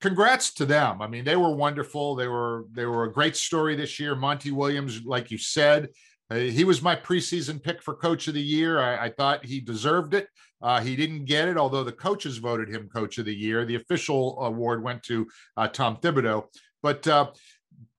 congrats 0.01 0.53
to 0.55 0.67
them. 0.67 1.01
I 1.01 1.07
mean, 1.07 1.25
they 1.25 1.37
were 1.37 1.55
wonderful. 1.55 2.15
They 2.15 2.29
were 2.29 2.65
they 2.73 2.87
were 2.87 3.05
a 3.05 3.13
great 3.13 3.37
story 3.37 3.77
this 3.77 3.99
year. 3.99 4.15
Monty 4.15 4.51
Williams, 4.51 5.03
like 5.05 5.31
you 5.31 5.39
said, 5.39 5.89
uh, 6.31 6.37
he 6.37 6.65
was 6.65 6.83
my 6.83 6.97
preseason 6.97 7.63
pick 7.63 7.83
for 7.83 7.95
coach 7.95 8.29
of 8.29 8.35
the 8.35 8.43
year. 8.43 8.81
I, 8.81 9.07
I 9.07 9.11
thought 9.11 9.45
he 9.45 9.61
deserved 9.61 10.15
it. 10.15 10.29
Uh, 10.63 10.81
he 10.81 10.97
didn't 10.97 11.27
get 11.27 11.49
it, 11.49 11.57
although 11.57 11.85
the 11.85 11.93
coaches 11.93 12.39
voted 12.39 12.69
him 12.69 12.89
coach 12.89 13.19
of 13.19 13.27
the 13.27 13.35
year. 13.35 13.65
The 13.65 13.77
official 13.77 14.43
award 14.43 14.83
went 14.83 15.03
to 15.05 15.27
uh, 15.57 15.69
Tom 15.69 15.99
Thibodeau. 15.99 16.47
But 16.83 17.07
uh, 17.07 17.33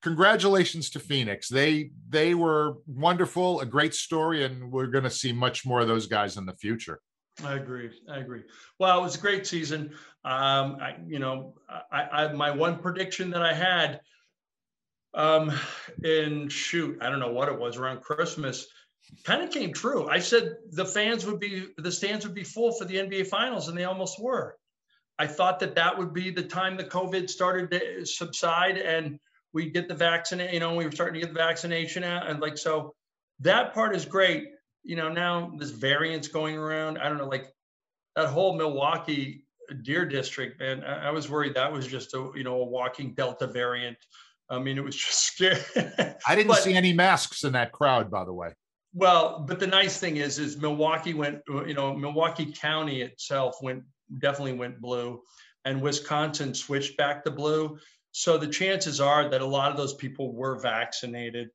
congratulations 0.01 0.89
to 0.91 0.99
Phoenix. 0.99 1.47
They 1.49 1.91
they 2.10 2.33
were 2.33 2.77
wonderful, 2.88 3.62
a 3.62 3.65
great 3.65 3.93
story, 3.93 4.43
and 4.43 4.71
we're 4.71 4.88
going 4.88 5.03
to 5.03 5.10
see 5.10 5.31
much 5.31 5.65
more 5.65 5.81
of 5.81 5.88
those 5.88 6.07
guys 6.07 6.38
in 6.38 6.45
the 6.45 6.55
future. 6.55 6.99
I 7.43 7.56
agree. 7.56 7.91
I 8.10 8.17
agree. 8.17 8.43
Well, 8.80 9.00
it 9.00 9.04
was 9.04 9.15
a 9.15 9.19
great 9.19 9.45
season. 9.45 9.91
Um, 10.26 10.78
I, 10.82 10.95
you 11.08 11.19
know, 11.19 11.54
I, 11.91 12.02
I, 12.02 12.34
my 12.34 12.52
one 12.52 12.80
prediction 12.80 13.30
that 13.32 13.43
I 13.43 13.54
had 13.54 14.02
um, 15.13 15.52
in 16.04 16.50
shoot, 16.50 16.97
I 17.02 17.10
don't 17.10 17.19
know 17.19 17.32
what 17.32 17.50
it 17.50 17.60
was 17.60 17.78
around 17.78 18.02
Christmas, 18.02 18.67
kind 19.23 19.43
of 19.43 19.52
came 19.52 19.71
true. 19.71 20.08
I 20.08 20.19
said 20.19 20.56
the 20.71 20.86
fans 20.86 21.26
would 21.26 21.39
be, 21.39 21.67
the 21.78 21.91
stands 21.91 22.26
would 22.26 22.36
be 22.36 22.43
full 22.43 22.71
for 22.71 22.86
the 22.86 22.95
NBA 22.95 23.28
Finals, 23.28 23.67
and 23.67 23.78
they 23.78 23.86
almost 23.86 24.21
were. 24.21 24.56
I 25.19 25.28
thought 25.28 25.60
that 25.60 25.76
that 25.76 25.97
would 25.97 26.13
be 26.13 26.30
the 26.32 26.43
time 26.43 26.76
the 26.76 26.84
COVID 26.84 27.30
started 27.30 27.71
to 27.71 28.06
subside, 28.06 28.78
and 28.78 29.19
we 29.54 29.69
get 29.69 29.88
the 29.88 29.95
vaccine. 29.95 30.39
You 30.39 30.60
know, 30.60 30.76
we 30.76 30.86
were 30.86 30.91
starting 30.91 31.15
to 31.15 31.26
get 31.26 31.34
the 31.34 31.39
vaccination 31.39 32.04
out, 32.04 32.30
and 32.30 32.39
like 32.39 32.58
so, 32.58 32.93
that 33.39 33.73
part 33.73 33.95
is 33.95 34.06
great 34.06 34.50
you 34.88 34.95
know, 34.95 35.10
now 35.10 35.52
this 35.58 35.71
variance 35.71 36.30
going 36.30 36.56
around. 36.56 36.97
I 36.97 37.10
don't 37.10 37.17
know, 37.17 37.28
like 37.28 37.52
that 38.15 38.30
whole 38.30 38.56
Milwaukee 38.56 39.45
deer 39.84 40.06
district, 40.06 40.62
man. 40.62 40.82
I, 40.84 41.10
I 41.10 41.12
was 41.12 41.30
worried 41.30 41.56
that 41.56 41.71
was 41.71 41.86
just 41.86 42.13
a 42.13 42.32
you 42.34 42.43
know 42.43 42.62
a 42.62 42.65
walking 42.65 43.13
Delta 43.13 43.47
variant. 43.47 43.97
I 44.50 44.60
mean, 44.60 44.78
it 44.78 44.84
was 44.84 44.95
just 45.06 45.26
scary. 45.26 45.62
I 46.26 46.36
didn't 46.36 46.47
but, 46.47 46.60
see 46.60 46.73
any 46.73 46.93
masks 46.93 47.43
in 47.43 47.52
that 47.52 47.73
crowd, 47.73 48.10
by 48.10 48.23
the 48.23 48.34
way. 48.34 48.54
Well, 48.93 49.43
but 49.45 49.60
the 49.60 49.67
nice 49.67 50.00
thing 50.00 50.17
is, 50.17 50.39
is 50.39 50.58
Milwaukee 50.58 51.13
went, 51.13 51.41
you 51.47 51.73
know, 51.73 51.93
Milwaukee 51.93 52.52
County 52.54 53.02
itself 53.02 53.58
went 53.62 53.84
definitely 54.19 54.54
went 54.54 54.80
blue, 54.80 55.21
and 55.65 55.82
Wisconsin 55.82 56.54
switched 56.54 56.95
back 56.95 57.26
to 57.26 57.32
blue. 57.32 57.78
So 58.13 58.38
the 58.38 58.47
chances 58.47 59.02
are 59.02 59.28
that 59.28 59.41
a 59.41 59.45
lot 59.45 59.69
of 59.69 59.78
those 59.78 59.95
people 59.95 60.34
were 60.34 60.58
vaccinated. 60.58 61.50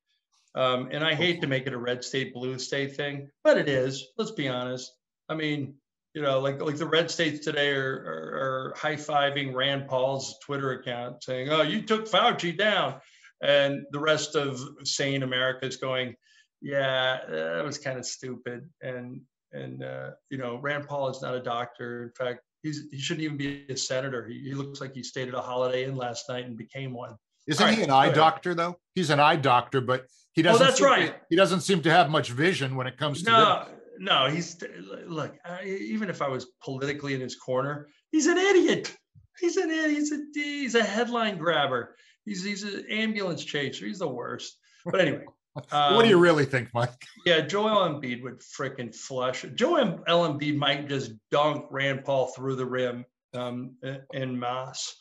Um, 0.54 0.88
and 0.92 1.02
I 1.02 1.14
hate 1.14 1.40
to 1.40 1.46
make 1.46 1.66
it 1.66 1.72
a 1.72 1.78
red 1.78 2.04
state, 2.04 2.34
blue 2.34 2.58
state 2.58 2.94
thing, 2.94 3.30
but 3.42 3.56
it 3.56 3.68
is. 3.68 4.08
Let's 4.18 4.32
be 4.32 4.48
honest. 4.48 4.92
I 5.28 5.34
mean, 5.34 5.74
you 6.14 6.20
know, 6.20 6.40
like 6.40 6.60
like 6.60 6.76
the 6.76 6.86
red 6.86 7.10
states 7.10 7.44
today 7.44 7.70
are, 7.70 7.94
are, 7.94 8.72
are 8.72 8.74
high 8.76 8.96
fiving 8.96 9.54
Rand 9.54 9.88
Paul's 9.88 10.38
Twitter 10.44 10.72
account, 10.72 11.24
saying, 11.24 11.48
"Oh, 11.48 11.62
you 11.62 11.82
took 11.82 12.06
Fauci 12.06 12.56
down," 12.56 12.96
and 13.42 13.86
the 13.92 13.98
rest 13.98 14.34
of 14.34 14.60
sane 14.84 15.22
America 15.22 15.64
is 15.64 15.76
going, 15.76 16.14
"Yeah, 16.60 17.20
that 17.30 17.64
was 17.64 17.78
kind 17.78 17.98
of 17.98 18.04
stupid." 18.04 18.68
And 18.82 19.22
and 19.52 19.82
uh, 19.82 20.10
you 20.28 20.36
know, 20.36 20.56
Rand 20.56 20.86
Paul 20.86 21.08
is 21.08 21.22
not 21.22 21.34
a 21.34 21.42
doctor. 21.42 22.02
In 22.02 22.10
fact, 22.10 22.40
he's 22.62 22.82
he 22.90 22.98
shouldn't 22.98 23.24
even 23.24 23.38
be 23.38 23.64
a 23.70 23.76
senator. 23.76 24.26
He, 24.26 24.38
he 24.40 24.54
looks 24.54 24.82
like 24.82 24.92
he 24.94 25.02
stayed 25.02 25.28
at 25.28 25.34
a 25.34 25.40
Holiday 25.40 25.84
Inn 25.84 25.96
last 25.96 26.28
night 26.28 26.44
and 26.44 26.58
became 26.58 26.92
one. 26.92 27.16
Isn't 27.46 27.64
right. 27.64 27.74
he 27.74 27.82
an 27.82 27.90
eye 27.90 28.10
doctor 28.10 28.54
though? 28.54 28.76
He's 28.94 29.08
an 29.08 29.18
eye 29.18 29.36
doctor, 29.36 29.80
but 29.80 30.06
he 30.32 30.42
doesn't. 30.42 30.62
Oh, 30.62 30.64
that's 30.64 30.80
right. 30.80 31.08
To, 31.08 31.20
he 31.28 31.36
doesn't 31.36 31.60
seem 31.60 31.82
to 31.82 31.90
have 31.90 32.10
much 32.10 32.30
vision 32.30 32.76
when 32.76 32.86
it 32.86 32.96
comes 32.96 33.22
to. 33.22 33.30
No, 33.30 33.64
this. 33.64 33.74
no. 33.98 34.28
He's 34.28 34.62
look. 35.06 35.34
I, 35.44 35.64
even 35.64 36.08
if 36.08 36.22
I 36.22 36.28
was 36.28 36.46
politically 36.62 37.14
in 37.14 37.20
his 37.20 37.36
corner, 37.36 37.88
he's 38.10 38.26
an 38.26 38.38
idiot. 38.38 38.96
He's 39.38 39.56
an 39.56 39.70
idiot. 39.70 39.90
He's 39.90 40.12
a 40.12 40.18
he's 40.34 40.74
a 40.74 40.84
headline 40.84 41.38
grabber. 41.38 41.96
He's 42.24 42.44
he's 42.44 42.62
an 42.62 42.84
ambulance 42.88 43.44
chaser. 43.44 43.86
He's 43.86 43.98
the 43.98 44.08
worst. 44.08 44.56
But 44.84 45.00
anyway. 45.00 45.24
Um, 45.70 45.94
what 45.94 46.02
do 46.02 46.08
you 46.08 46.16
um, 46.16 46.22
really 46.22 46.46
think, 46.46 46.70
Mike? 46.72 46.90
Yeah, 47.26 47.40
Joel 47.40 47.88
Embiid 47.88 48.22
would 48.22 48.40
freaking 48.40 48.94
flush. 48.94 49.44
Joel 49.54 49.98
Embiid 50.08 50.56
might 50.56 50.88
just 50.88 51.12
dunk 51.30 51.66
Rand 51.70 52.04
Paul 52.04 52.28
through 52.28 52.56
the 52.56 52.66
rim 52.66 53.04
um, 53.34 53.76
in 54.14 54.38
mass. 54.38 54.94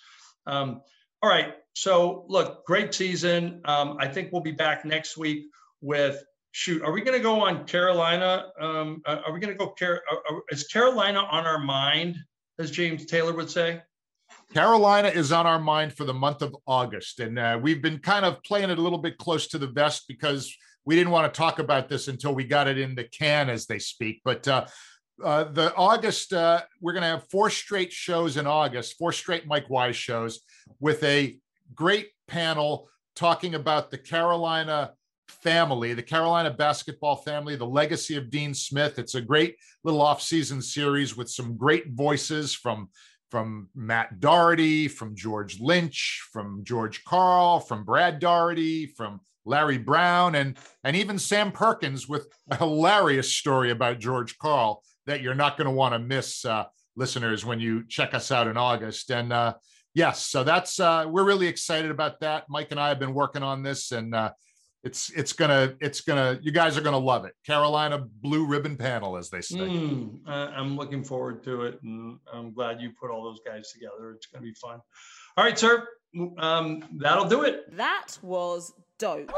Um, 0.46 0.82
all 1.22 1.30
right. 1.30 1.54
So 1.74 2.26
look, 2.28 2.66
great 2.66 2.94
season. 2.94 3.62
Um, 3.66 3.98
I 4.00 4.08
think 4.08 4.32
we'll 4.32 4.42
be 4.42 4.52
back 4.52 4.86
next 4.86 5.18
week 5.18 5.46
with 5.82 6.24
shoot. 6.52 6.84
Are 6.84 6.92
we 6.92 7.02
going 7.02 7.18
to 7.18 7.24
go 7.24 7.42
on 7.42 7.66
Carolina? 7.66 8.48
Um, 8.60 9.02
uh, 9.06 9.22
are 9.26 9.34
we 9.34 9.40
going 9.40 9.58
to 9.58 9.58
go? 9.58 9.74
Uh, 9.82 9.96
uh, 10.30 10.40
is 10.50 10.66
Carolina 10.66 11.20
on 11.20 11.46
our 11.46 11.60
mind, 11.60 12.18
as 12.60 12.72
James 12.72 13.06
Taylor 13.06 13.34
would 13.34 13.50
say? 13.50 13.82
Carolina 14.54 15.08
is 15.10 15.32
on 15.32 15.46
our 15.46 15.60
mind 15.60 15.94
for 15.94 16.04
the 16.04 16.14
month 16.14 16.42
of 16.42 16.56
August, 16.68 17.20
and 17.20 17.40
uh, 17.40 17.60
we've 17.62 17.82
been 17.82 18.00
kind 18.00 18.26
of 18.26 18.42
playing 18.44 18.70
it 18.70 18.78
a 18.78 18.82
little 18.82 19.00
bit 19.00 19.18
close 19.18 19.48
to 19.48 19.58
the 19.58 19.68
vest 19.68 20.06
because 20.08 20.54
we 20.86 20.96
didn't 20.96 21.12
want 21.12 21.32
to 21.32 21.38
talk 21.38 21.60
about 21.60 21.90
this 21.90 22.08
until 22.08 22.34
we 22.34 22.44
got 22.44 22.68
it 22.68 22.78
in 22.78 22.96
the 22.96 23.04
can, 23.04 23.50
as 23.50 23.66
they 23.66 23.80
speak. 23.80 24.22
But 24.26 24.48
uh, 24.48 24.66
uh, 25.24 25.44
the 25.46 25.74
August, 25.76 26.34
uh, 26.34 26.62
we're 26.80 26.94
going 26.94 27.04
to 27.04 27.10
have 27.10 27.28
four 27.30 27.50
straight 27.50 27.92
shows 27.92 28.38
in 28.38 28.48
August, 28.48 28.98
four 28.98 29.12
straight 29.12 29.48
Mike 29.48 29.70
Wise 29.70 29.96
shows 29.96 30.42
with 30.80 31.04
a 31.04 31.38
great 31.76 32.10
panel 32.28 32.90
talking 33.16 33.56
about 33.56 33.92
the 33.92 33.98
Carolina 33.98 34.94
family, 35.28 35.94
the 35.94 36.04
Carolina 36.04 36.52
basketball 36.52 37.16
family, 37.18 37.56
the 37.56 37.66
legacy 37.66 38.16
of 38.16 38.30
Dean 38.30 38.54
Smith. 38.54 39.00
It's 39.00 39.16
a 39.16 39.22
great 39.22 39.56
little 39.84 40.02
off-season 40.02 40.62
series 40.62 41.16
with 41.16 41.30
some 41.30 41.58
great 41.58 41.92
voices 41.92 42.54
from 42.54 42.90
from 43.30 43.70
Matt 43.74 44.20
Doherty, 44.20 44.90
from 44.90 45.16
George 45.16 45.62
Lynch, 45.62 46.22
from 46.34 46.66
George 46.66 47.02
Karl, 47.06 47.62
from 47.62 47.86
Brad 47.86 48.20
Daugherty, 48.20 48.88
from 48.88 49.22
Larry 49.46 49.78
Brown, 49.78 50.36
and 50.36 50.58
and 50.84 50.96
even 50.98 51.18
Sam 51.18 51.52
Perkins 51.52 52.10
with 52.10 52.28
a 52.50 52.58
hilarious 52.58 53.34
story 53.34 53.72
about 53.72 54.00
George 54.00 54.38
Karl 54.38 54.84
that 55.12 55.22
you're 55.22 55.36
not 55.36 55.58
going 55.58 55.66
to 55.66 55.72
want 55.72 55.94
to 55.94 56.00
miss, 56.00 56.46
uh, 56.46 56.64
listeners, 56.96 57.46
when 57.46 57.60
you 57.60 57.86
check 57.88 58.14
us 58.14 58.32
out 58.32 58.48
in 58.48 58.56
August. 58.56 59.12
And 59.12 59.34
uh, 59.34 59.56
yes, 59.94 60.26
so 60.26 60.44
that's 60.44 60.80
uh, 60.80 61.06
we're 61.08 61.26
really 61.26 61.48
excited 61.48 61.92
about 61.92 62.22
that. 62.22 62.46
Mike 62.50 62.72
and 62.72 62.80
I 62.80 62.88
have 62.90 63.00
been 63.00 63.14
working 63.14 63.44
on 63.44 63.62
this, 63.62 63.92
and 63.92 64.16
uh, 64.16 64.32
it's 64.84 65.10
it's 65.12 65.34
gonna 65.34 65.76
it's 65.80 66.02
gonna 66.02 66.40
you 66.42 66.52
guys 66.52 66.78
are 66.78 66.82
gonna 66.82 66.98
love 66.98 67.26
it. 67.26 67.34
Carolina 67.46 68.08
blue 68.22 68.46
ribbon 68.46 68.78
panel, 68.78 69.18
as 69.18 69.30
they 69.30 69.42
say. 69.42 69.58
Mm, 69.58 70.22
I'm 70.26 70.78
looking 70.78 71.04
forward 71.04 71.44
to 71.44 71.64
it, 71.64 71.80
and 71.84 72.18
I'm 72.34 72.54
glad 72.54 72.82
you 72.82 72.92
put 73.00 73.12
all 73.12 73.24
those 73.24 73.42
guys 73.46 73.72
together. 73.72 74.14
It's 74.16 74.28
gonna 74.28 74.44
be 74.44 74.54
fun. 74.54 74.80
All 75.38 75.44
right, 75.44 75.60
sir. 75.60 75.88
Um, 76.38 76.84
that'll 76.98 77.28
do 77.28 77.44
it. 77.44 77.76
That 77.76 78.18
was 78.22 78.74
dope. 78.98 79.32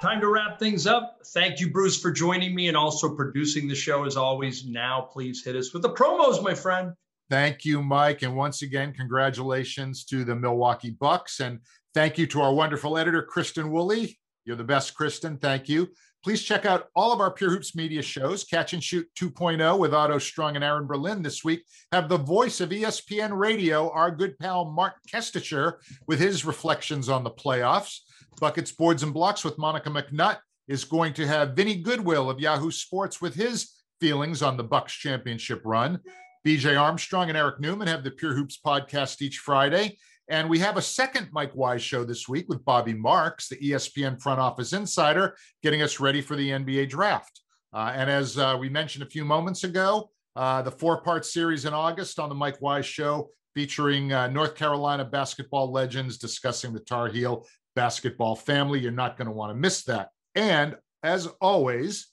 Time 0.00 0.20
to 0.20 0.28
wrap 0.28 0.60
things 0.60 0.86
up. 0.86 1.18
Thank 1.26 1.58
you, 1.58 1.72
Bruce, 1.72 2.00
for 2.00 2.12
joining 2.12 2.54
me 2.54 2.68
and 2.68 2.76
also 2.76 3.16
producing 3.16 3.66
the 3.66 3.74
show 3.74 4.04
as 4.04 4.16
always. 4.16 4.64
Now, 4.64 5.00
please 5.00 5.44
hit 5.44 5.56
us 5.56 5.72
with 5.72 5.82
the 5.82 5.90
promos, 5.90 6.40
my 6.40 6.54
friend. 6.54 6.92
Thank 7.28 7.64
you, 7.64 7.82
Mike. 7.82 8.22
And 8.22 8.36
once 8.36 8.62
again, 8.62 8.94
congratulations 8.94 10.04
to 10.04 10.24
the 10.24 10.36
Milwaukee 10.36 10.90
Bucks. 10.90 11.40
And 11.40 11.58
thank 11.94 12.16
you 12.16 12.28
to 12.28 12.40
our 12.42 12.54
wonderful 12.54 12.96
editor, 12.96 13.22
Kristen 13.22 13.72
Woolley. 13.72 14.16
You're 14.44 14.54
the 14.54 14.62
best, 14.62 14.94
Kristen. 14.94 15.36
Thank 15.36 15.68
you. 15.68 15.88
Please 16.22 16.42
check 16.42 16.64
out 16.64 16.88
all 16.94 17.12
of 17.12 17.20
our 17.20 17.32
Pure 17.32 17.50
Hoops 17.50 17.74
media 17.74 18.02
shows. 18.02 18.44
Catch 18.44 18.74
and 18.74 18.82
Shoot 18.82 19.08
2.0 19.18 19.78
with 19.78 19.92
Otto 19.92 20.18
Strong 20.18 20.54
and 20.54 20.64
Aaron 20.64 20.86
Berlin 20.86 21.22
this 21.22 21.42
week. 21.42 21.64
Have 21.90 22.08
the 22.08 22.18
voice 22.18 22.60
of 22.60 22.70
ESPN 22.70 23.36
Radio, 23.36 23.90
our 23.90 24.12
good 24.12 24.38
pal 24.38 24.64
Marc 24.70 24.94
Kestecher, 25.12 25.74
with 26.06 26.20
his 26.20 26.44
reflections 26.44 27.08
on 27.08 27.24
the 27.24 27.30
playoffs. 27.30 27.98
Buckets, 28.38 28.72
Boards, 28.72 29.02
and 29.02 29.12
Blocks 29.12 29.44
with 29.44 29.58
Monica 29.58 29.90
McNutt 29.90 30.38
is 30.68 30.84
going 30.84 31.12
to 31.14 31.26
have 31.26 31.54
Vinny 31.54 31.76
Goodwill 31.76 32.30
of 32.30 32.40
Yahoo 32.40 32.70
Sports 32.70 33.20
with 33.20 33.34
his 33.34 33.72
feelings 34.00 34.42
on 34.42 34.56
the 34.56 34.64
Bucks 34.64 34.92
championship 34.92 35.62
run. 35.64 35.98
BJ 36.46 36.80
Armstrong 36.80 37.28
and 37.28 37.36
Eric 37.38 37.60
Newman 37.60 37.88
have 37.88 38.04
the 38.04 38.10
Pure 38.10 38.34
Hoops 38.34 38.58
podcast 38.64 39.20
each 39.22 39.38
Friday. 39.38 39.98
And 40.30 40.48
we 40.48 40.58
have 40.58 40.76
a 40.76 40.82
second 40.82 41.28
Mike 41.32 41.54
Wise 41.54 41.82
show 41.82 42.04
this 42.04 42.28
week 42.28 42.48
with 42.48 42.64
Bobby 42.64 42.92
Marks, 42.92 43.48
the 43.48 43.56
ESPN 43.56 44.20
front 44.20 44.38
office 44.38 44.74
insider, 44.74 45.34
getting 45.62 45.80
us 45.80 46.00
ready 46.00 46.20
for 46.20 46.36
the 46.36 46.50
NBA 46.50 46.90
draft. 46.90 47.40
Uh, 47.72 47.92
and 47.94 48.10
as 48.10 48.36
uh, 48.36 48.56
we 48.58 48.68
mentioned 48.68 49.04
a 49.04 49.10
few 49.10 49.24
moments 49.24 49.64
ago, 49.64 50.10
uh, 50.36 50.62
the 50.62 50.70
four 50.70 51.00
part 51.00 51.24
series 51.24 51.64
in 51.64 51.72
August 51.72 52.18
on 52.18 52.28
the 52.28 52.34
Mike 52.34 52.60
Wise 52.60 52.86
show 52.86 53.30
featuring 53.54 54.12
uh, 54.12 54.28
North 54.28 54.54
Carolina 54.54 55.04
basketball 55.04 55.72
legends 55.72 56.18
discussing 56.18 56.72
the 56.72 56.80
Tar 56.80 57.08
Heel 57.08 57.44
basketball 57.78 58.34
family. 58.34 58.80
You're 58.80 58.90
not 58.90 59.16
going 59.16 59.26
to 59.26 59.32
want 59.32 59.50
to 59.50 59.54
miss 59.54 59.84
that. 59.84 60.08
And 60.34 60.76
as 61.04 61.28
always, 61.40 62.08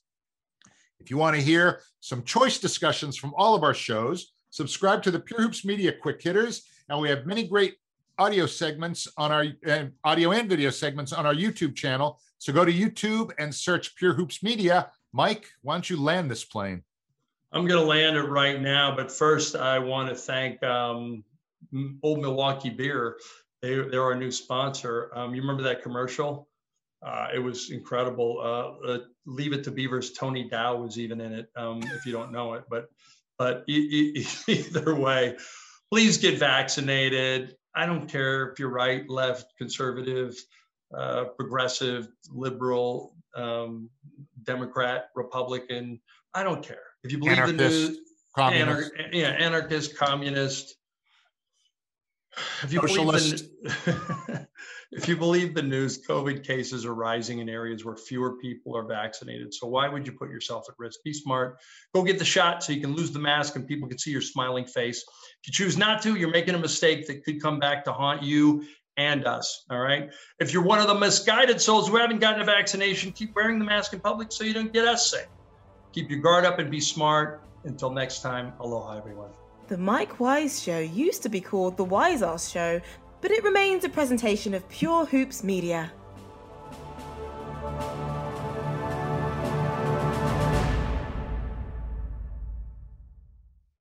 if 0.99 1.09
you 1.09 1.17
want 1.17 1.35
to 1.37 1.41
hear 1.41 1.81
some 2.01 2.21
choice 2.21 2.59
discussions 2.59 3.17
from 3.17 3.33
all 3.35 3.55
of 3.55 3.63
our 3.63 3.73
shows, 3.73 4.33
subscribe 4.51 5.01
to 5.01 5.09
the 5.09 5.19
Pure 5.19 5.41
Hoops 5.41 5.65
Media 5.65 5.91
Quick 5.91 6.21
Hitters. 6.21 6.67
And 6.87 7.01
we 7.01 7.09
have 7.09 7.25
many 7.25 7.47
great 7.47 7.77
audio 8.19 8.45
segments 8.45 9.07
on 9.17 9.31
our 9.31 9.45
uh, 9.67 9.85
audio 10.03 10.33
and 10.33 10.47
video 10.47 10.69
segments 10.69 11.11
on 11.11 11.25
our 11.25 11.33
YouTube 11.33 11.75
channel. 11.75 12.19
So 12.37 12.53
go 12.53 12.63
to 12.63 12.71
YouTube 12.71 13.31
and 13.39 13.53
search 13.53 13.95
Pure 13.95 14.13
Hoops 14.13 14.43
Media. 14.43 14.91
Mike, 15.13 15.47
why 15.63 15.73
don't 15.73 15.89
you 15.89 15.99
land 15.99 16.29
this 16.29 16.45
plane? 16.45 16.83
I'm 17.51 17.65
going 17.65 17.81
to 17.81 17.87
land 17.87 18.17
it 18.17 18.29
right 18.29 18.61
now, 18.61 18.95
but 18.95 19.11
first 19.11 19.55
I 19.55 19.79
want 19.79 20.09
to 20.09 20.15
thank 20.15 20.61
um, 20.61 21.23
Old 22.03 22.19
Milwaukee 22.21 22.69
Beer 22.69 23.17
they, 23.65 23.89
they're 23.89 24.03
our 24.03 24.15
new 24.15 24.31
sponsor. 24.31 25.09
Um, 25.15 25.33
you 25.33 25.41
remember 25.41 25.63
that 25.63 25.81
commercial? 25.81 26.47
Uh, 27.03 27.29
it 27.33 27.39
was 27.39 27.71
incredible. 27.71 28.39
Uh, 28.39 28.87
uh, 28.87 28.99
Leave 29.25 29.53
It 29.53 29.63
to 29.63 29.71
Beavers. 29.71 30.11
Tony 30.13 30.47
Dow 30.47 30.75
was 30.75 30.99
even 30.99 31.19
in 31.19 31.33
it. 31.33 31.49
Um, 31.55 31.81
if 31.83 32.05
you 32.05 32.11
don't 32.11 32.31
know 32.31 32.53
it, 32.53 32.65
but 32.69 32.89
but 33.37 33.63
e- 33.67 34.13
e- 34.17 34.27
either 34.47 34.95
way, 34.95 35.35
please 35.91 36.17
get 36.17 36.37
vaccinated. 36.37 37.55
I 37.75 37.85
don't 37.85 38.07
care 38.07 38.51
if 38.51 38.59
you're 38.59 38.69
right, 38.69 39.09
left, 39.09 39.57
conservative, 39.57 40.35
uh, 40.95 41.25
progressive, 41.37 42.07
liberal, 42.29 43.15
um, 43.35 43.89
Democrat, 44.43 45.09
Republican. 45.15 45.99
I 46.33 46.43
don't 46.43 46.63
care. 46.63 46.83
If 47.03 47.11
you 47.11 47.17
believe 47.17 47.33
anarchist, 47.39 47.57
the 47.57 47.89
news, 47.89 47.99
communist. 48.35 48.91
Anar- 48.93 49.13
yeah, 49.13 49.29
anarchist, 49.29 49.97
communist, 49.97 50.75
if 52.63 52.73
you, 52.73 52.81
believe 52.81 53.05
the, 53.05 54.47
if 54.91 55.07
you 55.07 55.17
believe 55.17 55.53
the 55.53 55.61
news, 55.61 56.05
COVID 56.05 56.43
cases 56.43 56.85
are 56.85 56.93
rising 56.93 57.39
in 57.39 57.49
areas 57.49 57.85
where 57.85 57.95
fewer 57.95 58.37
people 58.37 58.75
are 58.75 58.85
vaccinated. 58.85 59.53
So 59.53 59.67
why 59.67 59.87
would 59.87 60.05
you 60.05 60.13
put 60.13 60.29
yourself 60.29 60.65
at 60.69 60.75
risk? 60.77 60.99
Be 61.03 61.13
smart. 61.13 61.57
Go 61.93 62.03
get 62.03 62.19
the 62.19 62.25
shot 62.25 62.63
so 62.63 62.73
you 62.73 62.81
can 62.81 62.95
lose 62.95 63.11
the 63.11 63.19
mask 63.19 63.55
and 63.55 63.67
people 63.67 63.87
can 63.87 63.97
see 63.97 64.11
your 64.11 64.21
smiling 64.21 64.65
face. 64.65 65.03
If 65.41 65.47
you 65.47 65.53
choose 65.53 65.77
not 65.77 66.01
to, 66.03 66.15
you're 66.15 66.31
making 66.31 66.55
a 66.55 66.59
mistake 66.59 67.07
that 67.07 67.23
could 67.23 67.41
come 67.41 67.59
back 67.59 67.85
to 67.85 67.93
haunt 67.93 68.23
you 68.23 68.65
and 68.97 69.25
us. 69.25 69.65
All 69.69 69.79
right. 69.79 70.09
If 70.39 70.53
you're 70.53 70.63
one 70.63 70.79
of 70.79 70.87
the 70.87 70.95
misguided 70.95 71.61
souls 71.61 71.87
who 71.87 71.97
haven't 71.97 72.19
gotten 72.19 72.41
a 72.41 72.45
vaccination, 72.45 73.11
keep 73.11 73.35
wearing 73.35 73.59
the 73.59 73.65
mask 73.65 73.93
in 73.93 73.99
public 73.99 74.31
so 74.31 74.43
you 74.43 74.53
don't 74.53 74.71
get 74.71 74.87
us 74.87 75.11
sick. 75.11 75.29
Keep 75.93 76.09
your 76.09 76.19
guard 76.19 76.45
up 76.45 76.59
and 76.59 76.69
be 76.69 76.79
smart. 76.79 77.43
Until 77.63 77.89
next 77.89 78.21
time, 78.21 78.53
aloha, 78.59 78.97
everyone. 78.97 79.31
The 79.67 79.77
Mike 79.79 80.19
Wise 80.19 80.61
Show 80.61 80.77
used 80.77 81.23
to 81.23 81.29
be 81.29 81.41
called 81.41 81.75
The 81.75 81.83
Wise 81.83 82.21
Ass 82.21 82.51
Show, 82.51 82.79
but 83.19 83.31
it 83.31 83.43
remains 83.43 83.83
a 83.83 83.89
presentation 83.89 84.53
of 84.53 84.69
Pure 84.69 85.07
Hoops 85.07 85.43
Media. 85.43 85.91